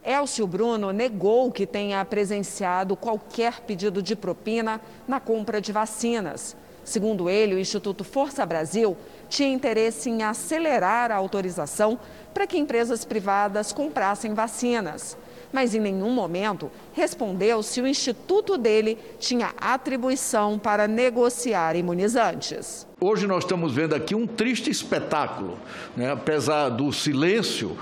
[0.03, 6.57] Elcio Bruno negou que tenha presenciado qualquer pedido de propina na compra de vacinas.
[6.83, 8.97] Segundo ele, o Instituto Força Brasil
[9.29, 11.97] tinha interesse em acelerar a autorização
[12.33, 15.17] para que empresas privadas comprassem vacinas.
[15.53, 22.87] Mas em nenhum momento respondeu se o instituto dele tinha atribuição para negociar imunizantes.
[22.99, 25.59] Hoje nós estamos vendo aqui um triste espetáculo,
[25.95, 26.11] né?
[26.11, 27.77] apesar do silêncio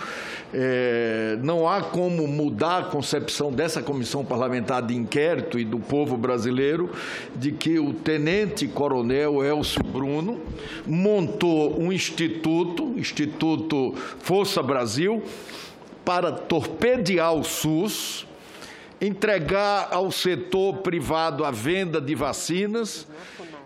[0.54, 6.18] é, não há como mudar a concepção dessa comissão parlamentar de inquérito e do povo
[6.18, 6.90] brasileiro
[7.36, 10.42] de que o tenente-coronel Elcio Bruno
[10.86, 15.24] montou um instituto, Instituto Força Brasil,
[16.04, 18.26] para torpedear o SUS,
[19.00, 23.08] entregar ao setor privado a venda de vacinas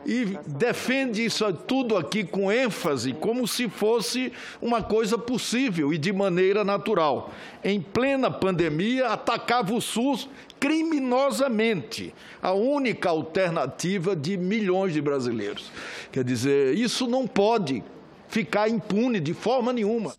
[0.06, 6.14] e defende isso tudo aqui com ênfase, como se fosse uma coisa possível e de
[6.14, 7.34] maneira natural.
[7.64, 15.72] Em plena pandemia, atacava o SUS criminosamente, a única alternativa de milhões de brasileiros.
[16.12, 17.84] Quer dizer, isso não pode
[18.28, 20.14] ficar impune de forma nenhuma.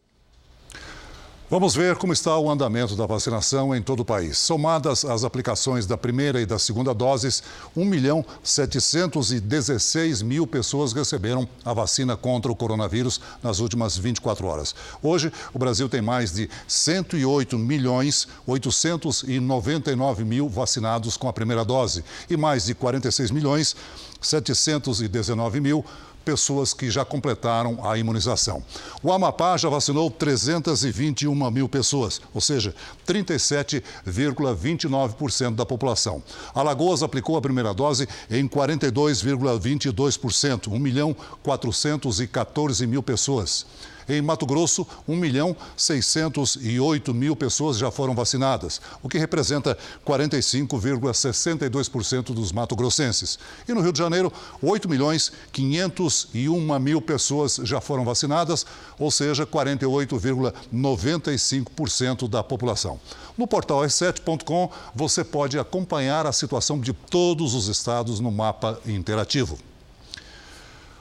[1.48, 4.36] Vamos ver como está o andamento da vacinação em todo o país.
[4.36, 7.40] Somadas as aplicações da primeira e da segunda doses,
[7.76, 14.74] 1 milhão 716 mil pessoas receberam a vacina contra o coronavírus nas últimas 24 horas.
[15.00, 22.02] Hoje, o Brasil tem mais de 108 milhões 899 mil vacinados com a primeira dose
[22.28, 23.76] e mais de 46 milhões
[24.20, 25.84] 719 mil
[26.26, 28.60] pessoas que já completaram a imunização.
[29.00, 32.74] O Amapá já vacinou 321 mil pessoas, ou seja,
[33.06, 36.20] 37,29% da população.
[36.52, 43.64] Alagoas aplicou a primeira dose em 42,22%, 1 milhão 414 mil pessoas.
[44.08, 52.32] Em Mato Grosso, 1 milhão 608 mil pessoas já foram vacinadas, o que representa 45,62%
[52.32, 53.36] dos mato-grossenses.
[53.68, 58.64] E no Rio de Janeiro, 8 milhões 501 mil pessoas já foram vacinadas,
[58.98, 63.00] ou seja, 48,95% da população.
[63.36, 69.58] No portal r7.com você pode acompanhar a situação de todos os estados no mapa interativo.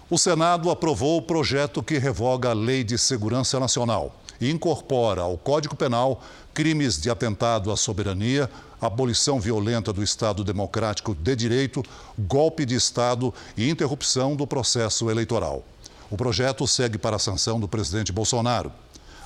[0.07, 5.35] O Senado aprovou o projeto que revoga a Lei de Segurança Nacional e incorpora ao
[5.35, 6.21] Código Penal
[6.53, 8.47] crimes de atentado à soberania,
[8.79, 11.81] abolição violenta do Estado Democrático de Direito,
[12.19, 15.63] golpe de Estado e interrupção do processo eleitoral.
[16.11, 18.71] O projeto segue para a sanção do presidente Bolsonaro.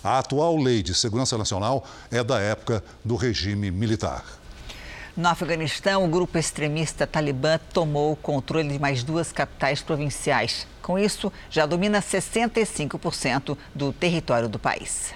[0.01, 4.38] A atual Lei de Segurança Nacional é da época do regime militar.
[5.19, 10.65] No Afeganistão, o grupo extremista Talibã tomou o controle de mais duas capitais provinciais.
[10.81, 15.13] Com isso, já domina 65% do território do país.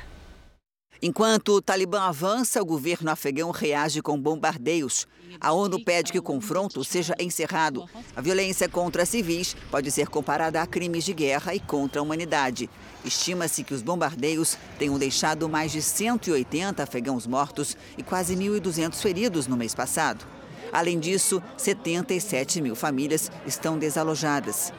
[1.05, 5.05] Enquanto o Talibã avança, o governo afegão reage com bombardeios.
[5.37, 7.83] A ONU pede que o confronto seja encerrado.
[8.15, 12.69] A violência contra civis pode ser comparada a crimes de guerra e contra a humanidade.
[13.03, 19.45] Estima-se que os bombardeios tenham deixado mais de 180 afegãos mortos e quase 1.200 feridos
[19.45, 20.25] no mês passado.
[20.71, 24.71] Além disso, 77 mil famílias estão desalojadas.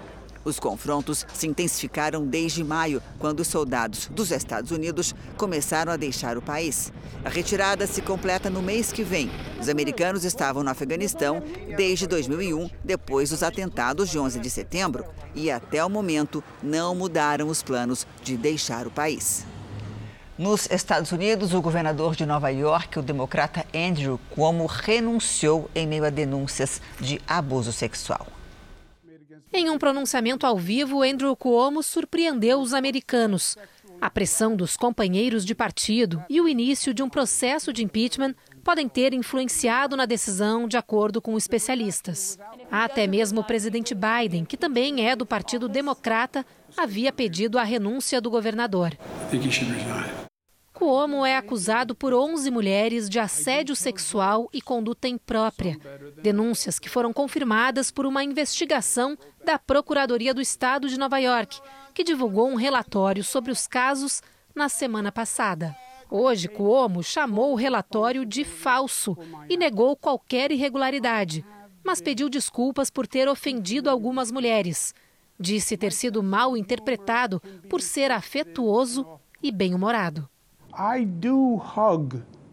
[0.44, 6.36] Os confrontos se intensificaram desde maio, quando os soldados dos Estados Unidos começaram a deixar
[6.36, 6.92] o país.
[7.24, 9.30] A retirada se completa no mês que vem.
[9.58, 11.42] Os americanos estavam no Afeganistão
[11.76, 15.04] desde 2001, depois dos atentados de 11 de setembro,
[15.34, 19.46] e até o momento não mudaram os planos de deixar o país.
[20.36, 26.04] Nos Estados Unidos, o governador de Nova York, o democrata Andrew Cuomo, renunciou em meio
[26.04, 28.26] a denúncias de abuso sexual.
[29.56, 33.56] Em um pronunciamento ao vivo, Andrew Cuomo surpreendeu os americanos.
[34.00, 38.88] A pressão dos companheiros de partido e o início de um processo de impeachment podem
[38.88, 42.36] ter influenciado na decisão, de acordo com especialistas.
[42.68, 46.44] Até mesmo o presidente Biden, que também é do Partido Democrata,
[46.76, 48.90] havia pedido a renúncia do governador.
[50.74, 55.78] Cuomo é acusado por 11 mulheres de assédio sexual e conduta imprópria.
[56.20, 61.60] Denúncias que foram confirmadas por uma investigação da Procuradoria do Estado de Nova York,
[61.94, 64.20] que divulgou um relatório sobre os casos
[64.52, 65.76] na semana passada.
[66.10, 69.16] Hoje, Cuomo chamou o relatório de falso
[69.48, 71.46] e negou qualquer irregularidade,
[71.84, 74.92] mas pediu desculpas por ter ofendido algumas mulheres.
[75.38, 79.06] Disse ter sido mal interpretado por ser afetuoso
[79.40, 80.28] e bem-humorado.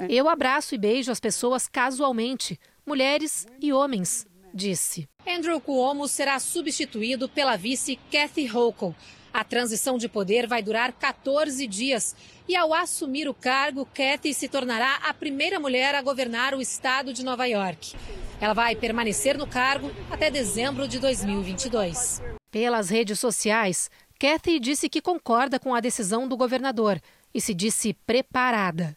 [0.09, 5.07] Eu abraço e beijo as pessoas casualmente, mulheres e homens, disse.
[5.27, 8.95] Andrew Cuomo será substituído pela vice Kathy Hochul.
[9.33, 12.15] A transição de poder vai durar 14 dias
[12.47, 17.13] e, ao assumir o cargo, Kathy se tornará a primeira mulher a governar o estado
[17.13, 17.95] de Nova York.
[18.41, 22.21] Ela vai permanecer no cargo até dezembro de 2022.
[22.51, 26.99] Pelas redes sociais, Kathy disse que concorda com a decisão do governador
[27.33, 28.95] e se disse preparada.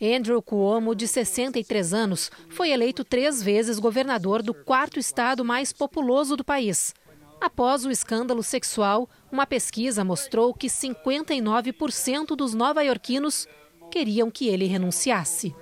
[0.00, 6.36] Andrew Cuomo, de 63 anos, foi eleito três vezes governador do quarto estado mais populoso
[6.36, 6.94] do país.
[7.40, 13.46] Após o escândalo sexual, uma pesquisa mostrou que 59% dos nova-iorquinos
[13.90, 15.54] queriam que ele renunciasse.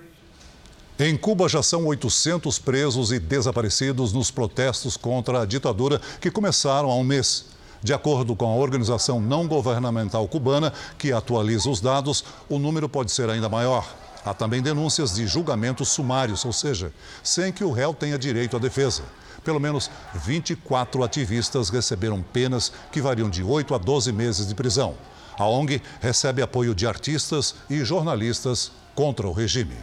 [0.99, 6.91] Em Cuba já são 800 presos e desaparecidos nos protestos contra a ditadura que começaram
[6.91, 7.56] há um mês.
[7.87, 13.13] De acordo com a organização não governamental cubana, que atualiza os dados, o número pode
[13.13, 13.87] ser ainda maior.
[14.25, 18.59] Há também denúncias de julgamentos sumários, ou seja, sem que o réu tenha direito à
[18.59, 19.05] defesa.
[19.45, 24.97] Pelo menos 24 ativistas receberam penas que variam de 8 a 12 meses de prisão.
[25.39, 29.77] A ONG recebe apoio de artistas e jornalistas contra o regime.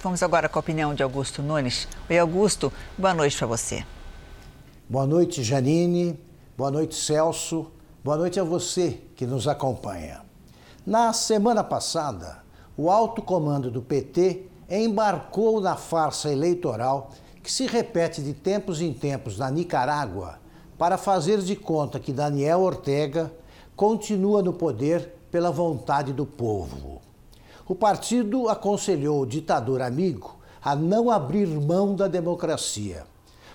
[0.00, 1.88] Vamos agora com a opinião de Augusto Nunes.
[2.08, 3.84] Oi, Augusto, boa noite para você.
[4.88, 6.27] Boa noite, Janine.
[6.58, 7.68] Boa noite, Celso.
[8.02, 10.22] Boa noite a você que nos acompanha.
[10.84, 12.42] Na semana passada,
[12.76, 17.10] o alto comando do PT embarcou na farsa eleitoral
[17.44, 20.40] que se repete de tempos em tempos na Nicarágua
[20.76, 23.32] para fazer de conta que Daniel Ortega
[23.76, 27.00] continua no poder pela vontade do povo.
[27.68, 33.06] O partido aconselhou o ditador amigo a não abrir mão da democracia,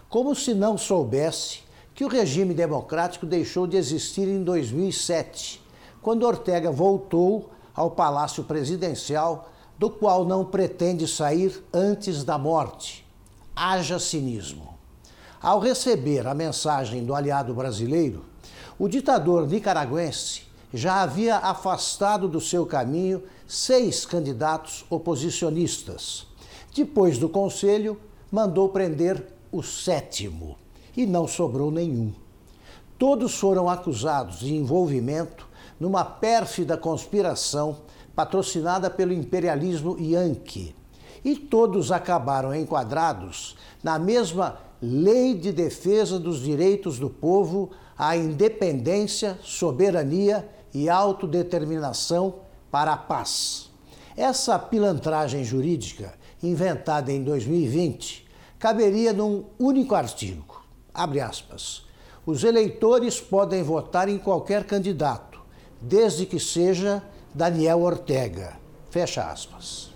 [0.08, 1.64] como se não soubesse
[1.96, 5.62] que o regime democrático deixou de existir em 2007,
[6.02, 13.06] quando Ortega voltou ao Palácio Presidencial, do qual não pretende sair antes da morte.
[13.56, 14.74] Haja cinismo.
[15.42, 18.26] Ao receber a mensagem do aliado brasileiro,
[18.80, 26.26] o ditador nicaragüense já havia afastado do seu caminho seis candidatos oposicionistas.
[26.74, 28.00] Depois do conselho,
[28.32, 30.58] mandou prender o sétimo
[30.96, 32.14] e não sobrou nenhum.
[32.98, 35.48] Todos foram acusados de envolvimento
[35.80, 37.78] numa pérfida conspiração
[38.16, 40.76] patrocinada pelo imperialismo Yankee.
[41.26, 49.40] E todos acabaram enquadrados na mesma Lei de Defesa dos Direitos do Povo à Independência,
[49.42, 52.36] Soberania e Autodeterminação
[52.70, 53.72] para a Paz.
[54.16, 58.28] Essa pilantragem jurídica, inventada em 2020,
[58.60, 60.53] caberia num único artigo.
[60.94, 61.84] Abre aspas.
[62.26, 65.40] Os eleitores podem votar em qualquer candidato,
[65.82, 68.54] desde que seja Daniel Ortega.
[68.92, 69.92] Fecha aspas.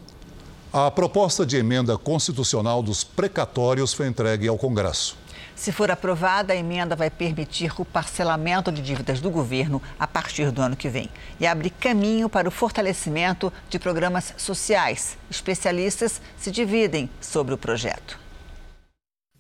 [0.74, 5.16] A proposta de emenda constitucional dos precatórios foi entregue ao Congresso.
[5.56, 10.52] Se for aprovada, a emenda vai permitir o parcelamento de dívidas do governo a partir
[10.52, 15.18] do ano que vem e abre caminho para o fortalecimento de programas sociais.
[15.32, 18.27] Especialistas se dividem sobre o projeto.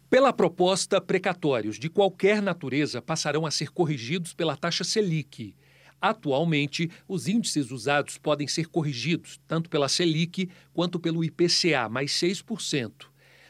[0.10, 5.53] Pela proposta, precatórios de qualquer natureza passarão a ser corrigidos pela taxa Selic.
[5.99, 13.08] Atualmente, os índices usados podem ser corrigidos tanto pela Selic quanto pelo IPCA, mais 6%.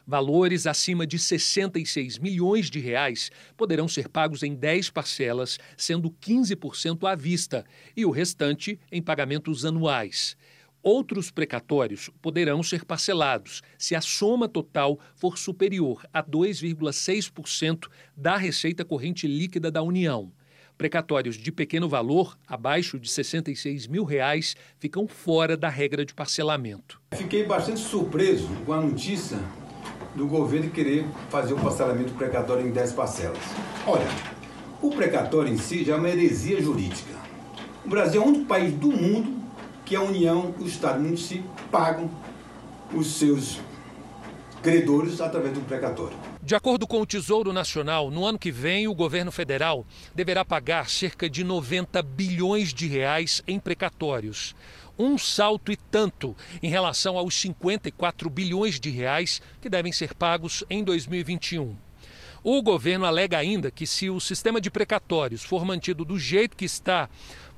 [0.07, 7.07] Valores acima de 66 milhões de reais poderão ser pagos em 10 parcelas, sendo 15%
[7.07, 10.35] à vista e o restante em pagamentos anuais.
[10.83, 18.85] Outros precatórios poderão ser parcelados se a soma total for superior a 2,6% da receita
[18.85, 20.31] corrente líquida da União.
[20.77, 27.01] Precatórios de pequeno valor, abaixo de 66 mil reais, ficam fora da regra de parcelamento.
[27.15, 29.39] Fiquei bastante surpreso com a notícia
[30.15, 33.39] do governo querer fazer o parcelamento precatório em 10 parcelas.
[33.87, 34.05] Olha,
[34.81, 37.17] o precatório em si já é uma heresia jurídica.
[37.83, 39.46] O Brasil é o único país do mundo
[39.87, 42.11] que a União, o Estado e o município pagam
[42.93, 43.57] os seus
[44.61, 46.17] credores através do precatório.
[46.43, 50.89] De acordo com o Tesouro Nacional, no ano que vem o governo federal deverá pagar
[50.89, 54.53] cerca de 90 bilhões de reais em precatórios.
[54.99, 60.65] Um salto e tanto em relação aos 54 bilhões de reais que devem ser pagos
[60.69, 61.77] em 2021.
[62.43, 66.65] O governo alega ainda que se o sistema de precatórios for mantido do jeito que
[66.65, 67.09] está,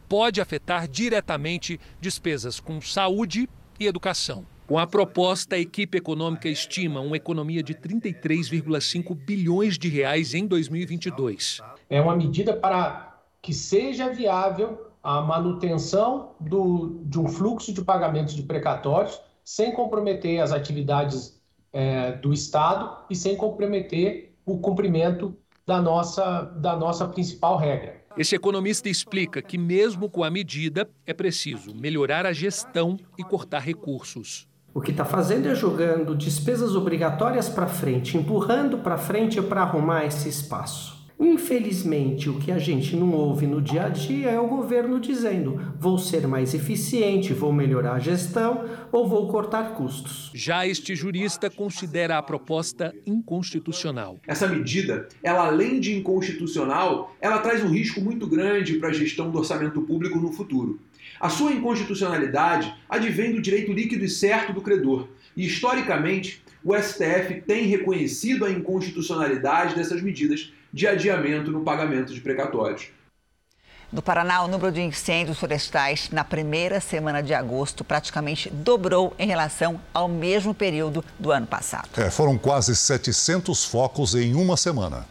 [0.09, 3.47] pode afetar diretamente despesas com saúde
[3.79, 4.43] e educação.
[4.67, 10.45] Com a proposta, a equipe econômica estima uma economia de 33,5 bilhões de reais em
[10.45, 11.61] 2022.
[11.89, 18.35] É uma medida para que seja viável a manutenção do, de um fluxo de pagamentos
[18.35, 21.41] de precatórios sem comprometer as atividades
[21.71, 25.35] é, do Estado e sem comprometer o cumprimento
[25.65, 27.98] da nossa, da nossa principal regra.
[28.17, 33.59] Esse economista explica que, mesmo com a medida, é preciso melhorar a gestão e cortar
[33.59, 34.47] recursos.
[34.73, 40.05] O que está fazendo é jogando despesas obrigatórias para frente, empurrando para frente para arrumar
[40.05, 40.98] esse espaço.
[41.19, 45.61] Infelizmente, o que a gente não ouve no dia a dia é o governo dizendo:
[45.77, 50.31] vou ser mais eficiente, vou melhorar a gestão ou vou cortar custos.
[50.33, 54.17] Já este jurista considera a proposta inconstitucional.
[54.25, 59.29] Essa medida, ela além de inconstitucional, ela traz um risco muito grande para a gestão
[59.29, 60.79] do orçamento público no futuro.
[61.19, 65.09] A sua inconstitucionalidade advém do direito líquido e certo do credor.
[65.35, 72.21] E, historicamente, o STF tem reconhecido a inconstitucionalidade dessas medidas de adiamento no pagamento de
[72.21, 72.89] precatórios.
[73.91, 79.27] No Paraná, o número de incêndios florestais na primeira semana de agosto praticamente dobrou em
[79.27, 81.89] relação ao mesmo período do ano passado.
[81.97, 85.07] É, foram quase 700 focos em uma semana.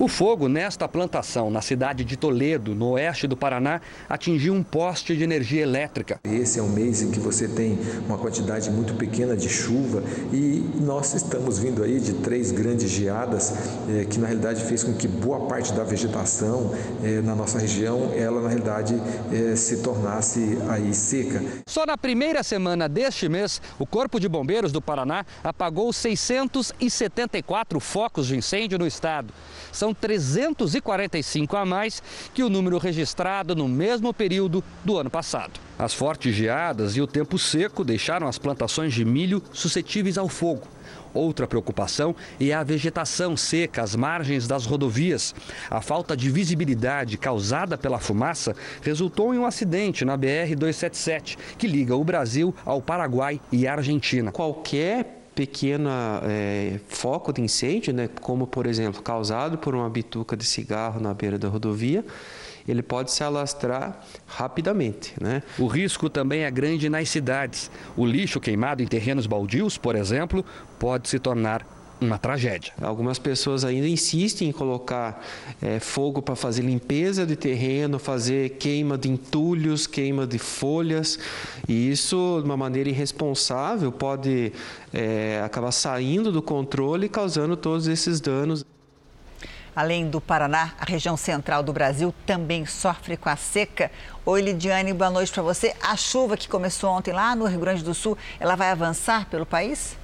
[0.00, 5.14] O fogo nesta plantação, na cidade de Toledo, no oeste do Paraná, atingiu um poste
[5.14, 6.18] de energia elétrica.
[6.24, 10.64] Esse é um mês em que você tem uma quantidade muito pequena de chuva e
[10.80, 13.52] nós estamos vindo aí de três grandes geadas
[13.90, 16.74] eh, que na realidade fez com que boa parte da vegetação
[17.04, 18.98] eh, na nossa região, ela na realidade
[19.30, 21.44] eh, se tornasse aí seca.
[21.66, 28.28] Só na primeira semana deste mês, o Corpo de Bombeiros do Paraná apagou 674 focos
[28.28, 29.34] de incêndio no estado.
[29.70, 32.02] São 345 a mais
[32.34, 35.60] que o número registrado no mesmo período do ano passado.
[35.78, 40.66] As fortes geadas e o tempo seco deixaram as plantações de milho suscetíveis ao fogo.
[41.12, 45.34] Outra preocupação é a vegetação seca às margens das rodovias.
[45.68, 51.96] A falta de visibilidade causada pela fumaça resultou em um acidente na BR-277, que liga
[51.96, 54.30] o Brasil ao Paraguai e à Argentina.
[54.30, 55.88] Qualquer pequeno
[56.24, 61.14] é, foco de incêndio, né, como por exemplo causado por uma bituca de cigarro na
[61.14, 62.04] beira da rodovia,
[62.68, 65.14] ele pode se alastrar rapidamente.
[65.18, 65.42] Né?
[65.58, 67.70] O risco também é grande nas cidades.
[67.96, 70.44] O lixo queimado em terrenos baldios, por exemplo,
[70.78, 71.66] pode se tornar
[72.00, 72.72] uma tragédia.
[72.80, 75.22] Algumas pessoas ainda insistem em colocar
[75.60, 81.18] é, fogo para fazer limpeza de terreno, fazer queima de entulhos, queima de folhas,
[81.68, 84.52] e isso, de uma maneira irresponsável, pode
[84.92, 88.64] é, acabar saindo do controle e causando todos esses danos.
[89.74, 93.90] Além do Paraná, a região central do Brasil também sofre com a seca.
[94.26, 95.74] Oi, Lidiane, boa noite para você.
[95.80, 99.46] A chuva que começou ontem lá no Rio Grande do Sul, ela vai avançar pelo
[99.46, 99.96] país?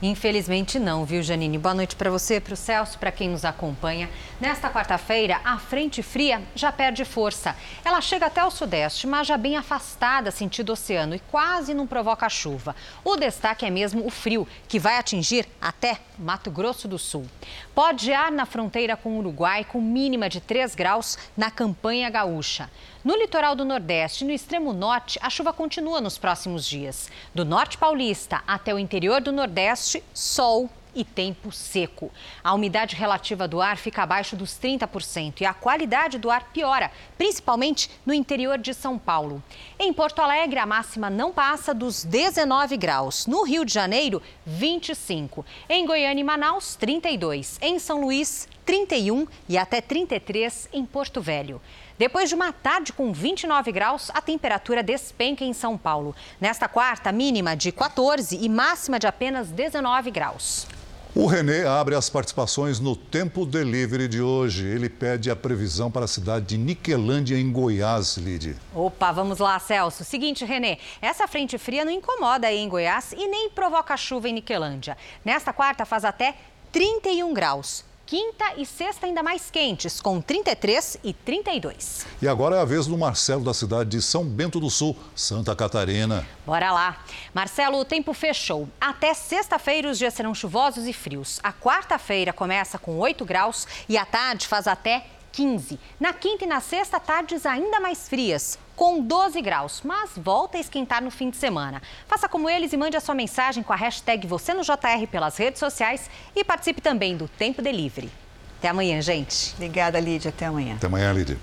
[0.00, 1.58] Infelizmente não, viu, Janine?
[1.58, 4.08] Boa noite para você, para o Celso, para quem nos acompanha.
[4.40, 7.56] Nesta quarta-feira, a frente fria já perde força.
[7.84, 12.28] Ela chega até o sudeste, mas já bem afastada, sentido oceano, e quase não provoca
[12.28, 12.76] chuva.
[13.02, 17.26] O destaque é mesmo o frio, que vai atingir até Mato Grosso do Sul.
[17.78, 22.68] Pode gear na fronteira com o Uruguai, com mínima de 3 graus na campanha gaúcha.
[23.04, 27.08] No litoral do Nordeste e no extremo norte, a chuva continua nos próximos dias.
[27.32, 30.68] Do norte paulista até o interior do Nordeste, sol
[30.98, 32.10] e tempo seco.
[32.42, 36.90] A umidade relativa do ar fica abaixo dos 30% e a qualidade do ar piora,
[37.16, 39.40] principalmente no interior de São Paulo.
[39.78, 43.28] Em Porto Alegre, a máxima não passa dos 19 graus.
[43.28, 45.46] No Rio de Janeiro, 25.
[45.68, 47.58] Em Goiânia e Manaus, 32.
[47.62, 51.60] Em São Luís, 31 e até 33 em Porto Velho.
[51.98, 56.14] Depois de uma tarde com 29 graus, a temperatura despenca em São Paulo.
[56.40, 60.66] Nesta quarta, mínima de 14 e máxima de apenas 19 graus.
[61.20, 64.64] O Renê abre as participações no Tempo Delivery de hoje.
[64.64, 68.54] Ele pede a previsão para a cidade de Niquelândia, em Goiás, Lide.
[68.72, 70.04] Opa, vamos lá, Celso.
[70.04, 74.34] Seguinte, Renê, essa frente fria não incomoda aí em Goiás e nem provoca chuva em
[74.34, 74.96] Niquelândia.
[75.24, 76.36] Nesta quarta faz até
[76.70, 77.87] 31 graus.
[78.08, 82.06] Quinta e sexta ainda mais quentes, com 33 e 32.
[82.22, 85.54] E agora é a vez do Marcelo da cidade de São Bento do Sul, Santa
[85.54, 86.26] Catarina.
[86.46, 87.04] Bora lá.
[87.34, 88.66] Marcelo, o tempo fechou.
[88.80, 91.38] Até sexta-feira os dias serão chuvosos e frios.
[91.42, 95.78] A quarta-feira começa com 8 graus e a tarde faz até 15.
[96.00, 100.60] Na quinta e na sexta, tardes ainda mais frias, com 12 graus, mas volta a
[100.60, 101.82] esquentar no fim de semana.
[102.06, 105.36] Faça como eles e mande a sua mensagem com a hashtag você no JR pelas
[105.36, 108.08] redes sociais e participe também do Tempo Delivery.
[108.56, 109.52] Até amanhã, gente.
[109.56, 110.28] Obrigada, Lídia.
[110.28, 110.76] Até amanhã.
[110.76, 111.36] Até amanhã, Lídia.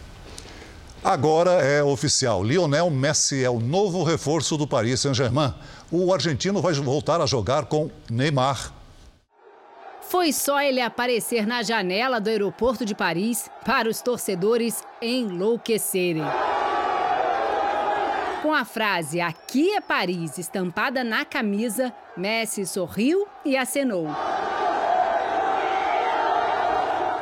[1.03, 2.41] Agora é oficial.
[2.41, 5.53] Lionel Messi é o novo reforço do Paris Saint-Germain.
[5.91, 8.71] O argentino vai voltar a jogar com Neymar.
[10.07, 16.23] Foi só ele aparecer na janela do aeroporto de Paris para os torcedores enlouquecerem.
[18.45, 24.07] Com a frase Aqui é Paris estampada na camisa, Messi sorriu e acenou.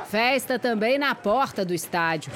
[0.07, 2.29] Festa também na porta do estádio.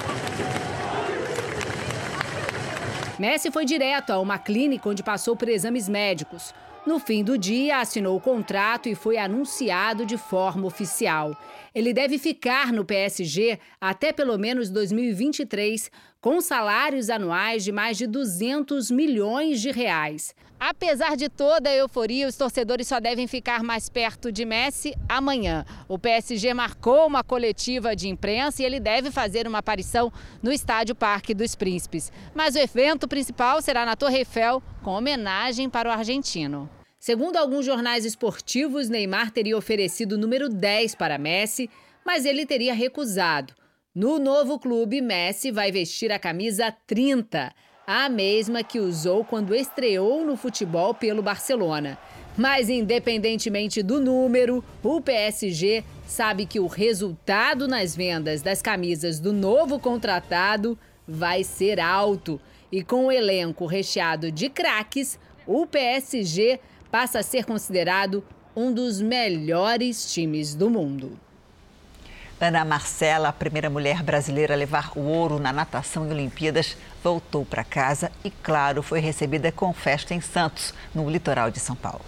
[3.18, 6.54] Messi foi direto a uma clínica onde passou por exames médicos.
[6.88, 11.36] No fim do dia, assinou o contrato e foi anunciado de forma oficial.
[11.74, 18.06] Ele deve ficar no PSG até pelo menos 2023, com salários anuais de mais de
[18.06, 20.34] 200 milhões de reais.
[20.58, 25.66] Apesar de toda a euforia, os torcedores só devem ficar mais perto de Messi amanhã.
[25.86, 30.10] O PSG marcou uma coletiva de imprensa e ele deve fazer uma aparição
[30.42, 32.10] no estádio Parque dos Príncipes.
[32.34, 36.77] Mas o evento principal será na Torre Eiffel, com homenagem para o argentino.
[36.98, 41.70] Segundo alguns jornais esportivos, Neymar teria oferecido o número 10 para Messi,
[42.04, 43.54] mas ele teria recusado.
[43.94, 47.52] No novo clube, Messi vai vestir a camisa 30,
[47.86, 51.96] a mesma que usou quando estreou no futebol pelo Barcelona.
[52.36, 59.32] Mas, independentemente do número, o PSG sabe que o resultado nas vendas das camisas do
[59.32, 62.40] novo contratado vai ser alto.
[62.70, 66.60] E com o elenco recheado de craques, o PSG
[66.90, 68.24] passa a ser considerado
[68.54, 71.18] um dos melhores times do mundo.
[72.40, 77.44] Ana Marcela, a primeira mulher brasileira a levar o ouro na natação em Olimpíadas, voltou
[77.44, 82.04] para casa e, claro, foi recebida com festa em Santos, no litoral de São Paulo.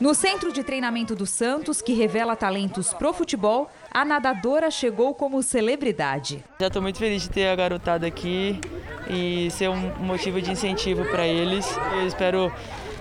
[0.00, 5.42] No centro de treinamento do Santos, que revela talentos pro futebol, a nadadora chegou como
[5.42, 6.42] celebridade.
[6.60, 8.60] Já estou muito feliz de ter a garotada aqui.
[9.08, 11.66] e ser um motivo de incentivo para eles.
[11.92, 12.52] Eu espero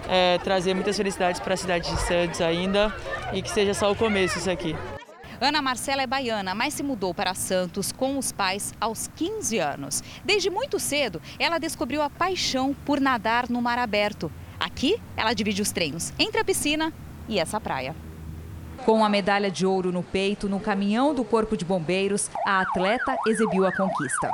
[0.07, 2.93] é, trazer muitas felicidades para a cidade de Santos ainda
[3.33, 4.75] e que seja só o começo isso aqui.
[5.39, 10.03] Ana Marcela é baiana, mas se mudou para Santos com os pais aos 15 anos.
[10.23, 14.31] Desde muito cedo, ela descobriu a paixão por nadar no mar aberto.
[14.59, 16.93] Aqui, ela divide os treinos entre a piscina
[17.27, 17.95] e essa praia.
[18.85, 23.15] Com a medalha de ouro no peito no caminhão do Corpo de Bombeiros, a atleta
[23.27, 24.29] exibiu a conquista.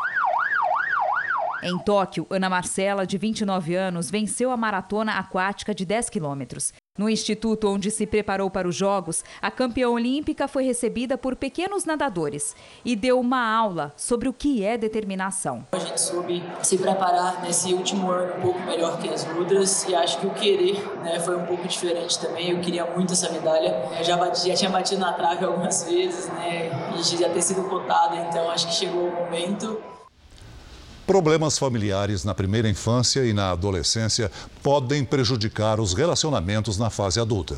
[1.63, 6.73] Em Tóquio, Ana Marcela, de 29 anos, venceu a maratona aquática de 10 quilômetros.
[6.97, 11.85] No instituto onde se preparou para os Jogos, a campeã olímpica foi recebida por pequenos
[11.85, 15.65] nadadores e deu uma aula sobre o que é determinação.
[15.71, 19.95] A gente soube se preparar nesse último ano um pouco melhor que as outras e
[19.95, 22.49] acho que o querer né, foi um pouco diferente também.
[22.49, 23.87] Eu queria muito essa medalha.
[23.97, 27.69] Eu já, bati, já tinha batido na trave algumas vezes né, e já ter sido
[27.69, 29.79] cotada, então acho que chegou o momento.
[31.11, 34.31] Problemas familiares na primeira infância e na adolescência
[34.63, 37.57] podem prejudicar os relacionamentos na fase adulta.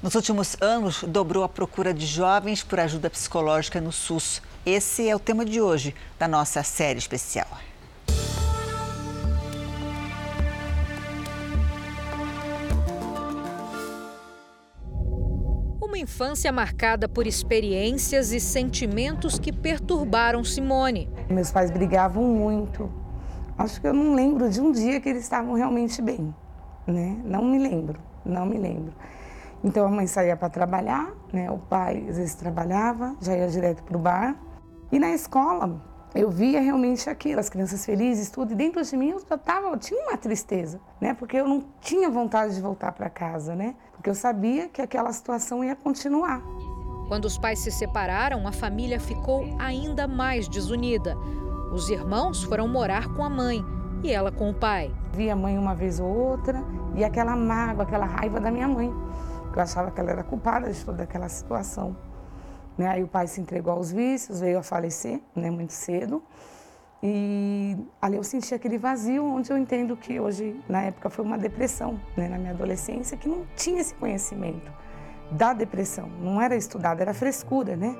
[0.00, 4.40] Nos últimos anos, dobrou a procura de jovens por ajuda psicológica no SUS.
[4.64, 7.48] Esse é o tema de hoje da nossa série especial.
[15.94, 21.08] Uma infância marcada por experiências e sentimentos que perturbaram Simone.
[21.30, 22.90] Meus pais brigavam muito.
[23.56, 26.34] Acho que eu não lembro de um dia que eles estavam realmente bem,
[26.84, 27.16] né?
[27.24, 28.92] Não me lembro, não me lembro.
[29.62, 31.48] Então a mãe saía para trabalhar, né?
[31.48, 34.36] O pai às vezes trabalhava, já ia direto para o bar.
[34.90, 35.80] E na escola
[36.14, 38.52] eu via realmente aquilo, as crianças felizes, tudo.
[38.52, 41.12] E dentro de mim eu já tava, eu tinha uma tristeza, né?
[41.12, 43.74] Porque eu não tinha vontade de voltar para casa, né?
[43.92, 46.40] Porque eu sabia que aquela situação ia continuar.
[47.08, 51.16] Quando os pais se separaram, a família ficou ainda mais desunida.
[51.72, 53.64] Os irmãos foram morar com a mãe
[54.02, 54.94] e ela com o pai.
[55.12, 56.62] Via a mãe uma vez ou outra
[56.94, 58.92] e aquela mágoa, aquela raiva da minha mãe.
[59.54, 61.96] Eu achava que ela era culpada de toda aquela situação.
[62.76, 62.88] Né?
[62.88, 66.22] Aí o pai se entregou aos vícios, veio a falecer né, muito cedo.
[67.02, 71.36] E ali eu senti aquele vazio, onde eu entendo que hoje, na época, foi uma
[71.36, 74.72] depressão, né, na minha adolescência, que não tinha esse conhecimento
[75.30, 76.08] da depressão.
[76.20, 77.94] Não era estudado, era frescura, né?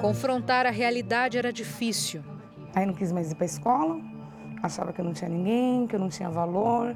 [0.00, 2.22] Confrontar a realidade era difícil.
[2.72, 4.00] Aí não quis mais ir para a escola,
[4.62, 6.94] achava que eu não tinha ninguém, que eu não tinha valor.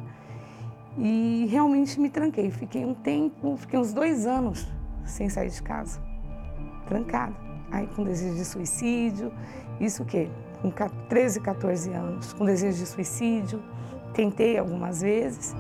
[0.97, 2.49] E realmente me tranquei.
[2.51, 4.69] Fiquei um tempo, fiquei uns dois anos
[5.11, 6.01] sem sair de casa,
[6.87, 7.35] trancada.
[7.71, 9.33] Aí com desejo de suicídio,
[9.81, 10.29] isso o quê?
[10.61, 10.71] Com
[11.09, 13.63] 13, 14 anos, com desejo de suicídio,
[14.13, 15.55] tentei algumas vezes.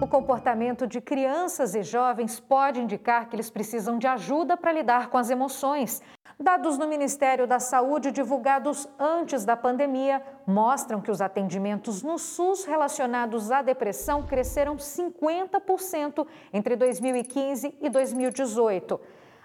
[0.00, 5.08] O comportamento de crianças e jovens pode indicar que eles precisam de ajuda para lidar
[5.08, 6.02] com as emoções.
[6.42, 12.64] Dados no Ministério da Saúde divulgados antes da pandemia mostram que os atendimentos no SUS
[12.64, 18.98] relacionados à depressão cresceram 50% entre 2015 e 2018.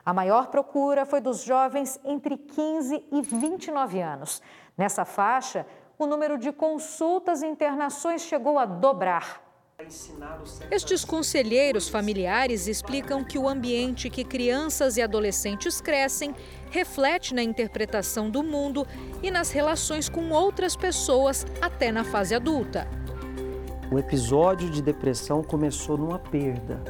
[0.05, 4.41] A maior procura foi dos jovens entre 15 e 29 anos.
[4.77, 5.67] Nessa faixa,
[5.99, 9.44] o número de consultas e internações chegou a dobrar.
[10.71, 16.33] Estes conselheiros familiares explicam que o ambiente que crianças e adolescentes crescem
[16.71, 18.87] reflete na interpretação do mundo
[19.21, 22.87] e nas relações com outras pessoas até na fase adulta.
[23.91, 26.81] O episódio de depressão começou numa perda.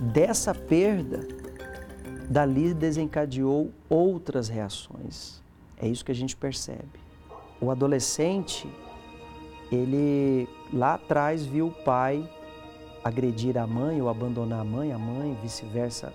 [0.00, 1.26] Dessa perda,
[2.30, 5.42] dali desencadeou outras reações.
[5.76, 7.00] É isso que a gente percebe.
[7.60, 8.68] O adolescente,
[9.70, 12.28] ele lá atrás viu o pai
[13.02, 16.12] agredir a mãe ou abandonar a mãe, a mãe, vice-versa,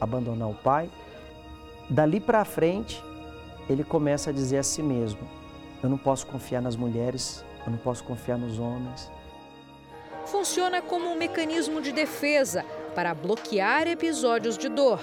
[0.00, 0.90] abandonar o pai.
[1.88, 3.02] Dali para frente,
[3.68, 5.20] ele começa a dizer a si mesmo:
[5.82, 9.10] eu não posso confiar nas mulheres, eu não posso confiar nos homens.
[10.26, 15.00] Funciona como um mecanismo de defesa para bloquear episódios de dor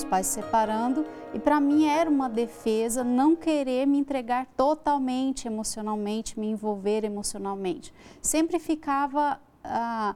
[0.00, 5.46] meus pais se separando e para mim era uma defesa não querer me entregar totalmente
[5.46, 7.92] emocionalmente, me envolver emocionalmente.
[8.20, 10.14] Sempre ficava ah,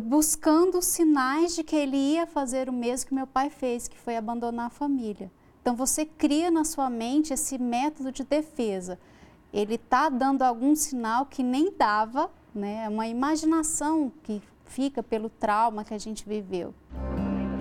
[0.00, 4.16] buscando sinais de que ele ia fazer o mesmo que meu pai fez, que foi
[4.16, 5.30] abandonar a família.
[5.60, 8.98] Então você cria na sua mente esse método de defesa.
[9.52, 12.84] Ele está dando algum sinal que nem dava, né?
[12.84, 16.74] É uma imaginação que fica pelo trauma que a gente viveu.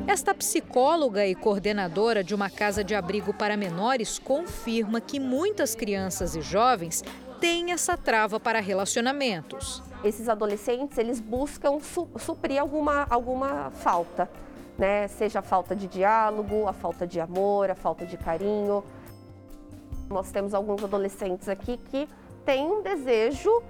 [0.05, 6.35] Esta psicóloga e coordenadora de uma casa de abrigo para menores confirma que muitas crianças
[6.35, 7.01] e jovens
[7.39, 9.81] têm essa trava para relacionamentos.
[10.03, 14.29] Esses adolescentes, eles buscam su suprir alguma, alguma falta.
[14.77, 15.07] né?
[15.07, 18.83] Seja a falta de diálogo, a falta de amor, a falta de carinho.
[20.09, 22.09] Nós temos alguns adolescentes aqui que
[22.45, 23.63] têm um desejo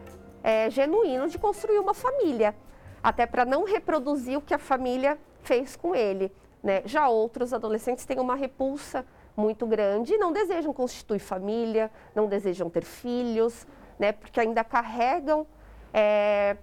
[0.43, 2.55] é, genuíno de construir uma família,
[3.03, 6.31] até para não reproduzir o que a família fez com ele.
[6.61, 6.81] Né?
[6.85, 12.69] Já outros adolescentes têm uma repulsa muito grande e não desejam constituir família, não desejam
[12.69, 13.67] ter filhos,
[13.99, 14.11] né?
[14.11, 15.45] porque ainda carregam
[15.93, 16.57] é,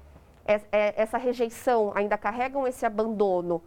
[0.46, 3.62] é, é essa rejeição, ainda carregam esse abandono.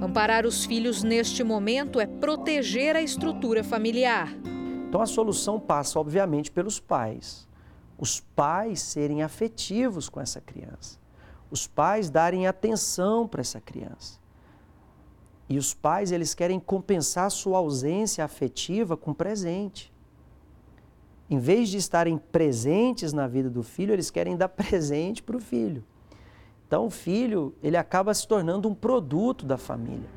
[0.00, 4.28] Amparar os filhos neste momento é proteger a estrutura familiar.
[4.88, 7.48] Então a solução passa, obviamente, pelos pais.
[7.98, 10.98] Os pais serem afetivos com essa criança.
[11.50, 14.20] Os pais darem atenção para essa criança.
[15.48, 19.92] E os pais, eles querem compensar sua ausência afetiva com presente.
[21.30, 25.40] Em vez de estarem presentes na vida do filho, eles querem dar presente para o
[25.40, 25.84] filho.
[26.66, 30.08] Então o filho, ele acaba se tornando um produto da família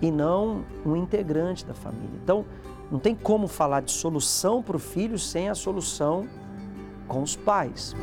[0.00, 2.18] e não um integrante da família.
[2.22, 2.44] Então,
[2.90, 6.26] não tem como falar de solução para o filho sem a solução
[7.06, 7.94] com os pais.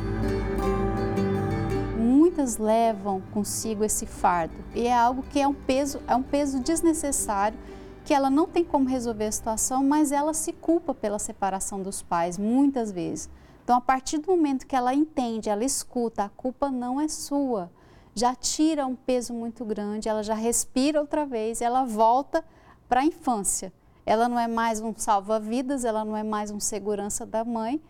[2.26, 6.58] Muitas levam consigo esse fardo e é algo que é um peso, é um peso
[6.58, 7.56] desnecessário
[8.04, 12.02] que ela não tem como resolver a situação, mas ela se culpa pela separação dos
[12.02, 13.30] pais muitas vezes.
[13.62, 17.70] Então, a partir do momento que ela entende, ela escuta, a culpa não é sua,
[18.12, 22.44] já tira um peso muito grande, ela já respira outra vez, ela volta
[22.88, 23.72] para a infância
[24.06, 27.82] ela não é mais um salva-vidas, ela não é mais um segurança da mãe?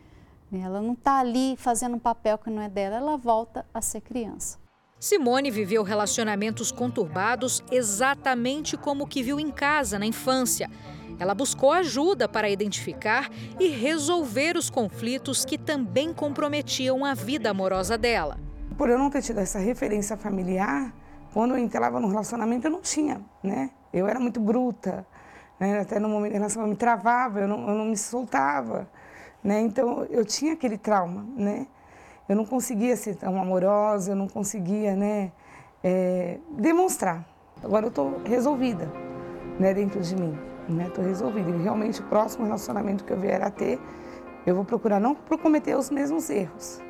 [0.52, 4.00] Ela não está ali fazendo um papel que não é dela, ela volta a ser
[4.00, 4.58] criança.
[4.98, 10.70] Simone viveu relacionamentos conturbados exatamente como o que viu em casa na infância.
[11.18, 17.96] Ela buscou ajuda para identificar e resolver os conflitos que também comprometiam a vida amorosa
[17.96, 18.38] dela.
[18.76, 20.94] Por eu não ter tido essa referência familiar,
[21.32, 23.70] quando eu entrava no relacionamento eu não tinha, né?
[23.92, 25.06] Eu era muito bruta,
[25.58, 25.80] né?
[25.80, 28.88] Até no momento em relação eu me travava, eu não, eu não me soltava.
[29.42, 29.60] Né?
[29.60, 31.24] Então eu tinha aquele trauma.
[31.36, 31.66] Né?
[32.28, 35.32] Eu não conseguia ser tão amorosa, eu não conseguia né,
[35.82, 37.24] é, demonstrar.
[37.62, 38.90] Agora eu estou resolvida
[39.58, 40.36] né, dentro de mim.
[40.86, 41.10] Estou né?
[41.10, 41.50] resolvida.
[41.50, 43.78] E realmente o próximo relacionamento que eu vier a ter,
[44.44, 46.80] eu vou procurar não cometer os mesmos erros.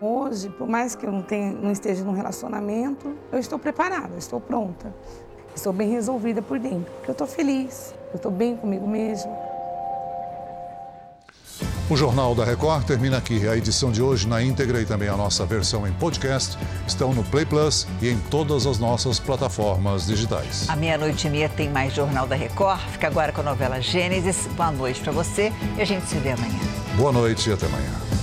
[0.00, 4.38] Hoje, por mais que eu não, tenha, não esteja num relacionamento, eu estou preparada, estou
[4.38, 4.94] pronta.
[5.54, 9.32] Estou bem resolvida por dentro, porque eu estou feliz, eu estou bem comigo mesma.
[11.88, 13.46] O Jornal da Record termina aqui.
[13.48, 17.22] A edição de hoje na íntegra e também a nossa versão em podcast estão no
[17.24, 20.68] Play Plus e em todas as nossas plataformas digitais.
[20.68, 22.80] À meia-noite e meia tem mais Jornal da Record.
[22.90, 24.48] Fica agora com a novela Gênesis.
[24.56, 26.58] Boa noite para você e a gente se vê amanhã.
[26.96, 28.15] Boa noite e até amanhã.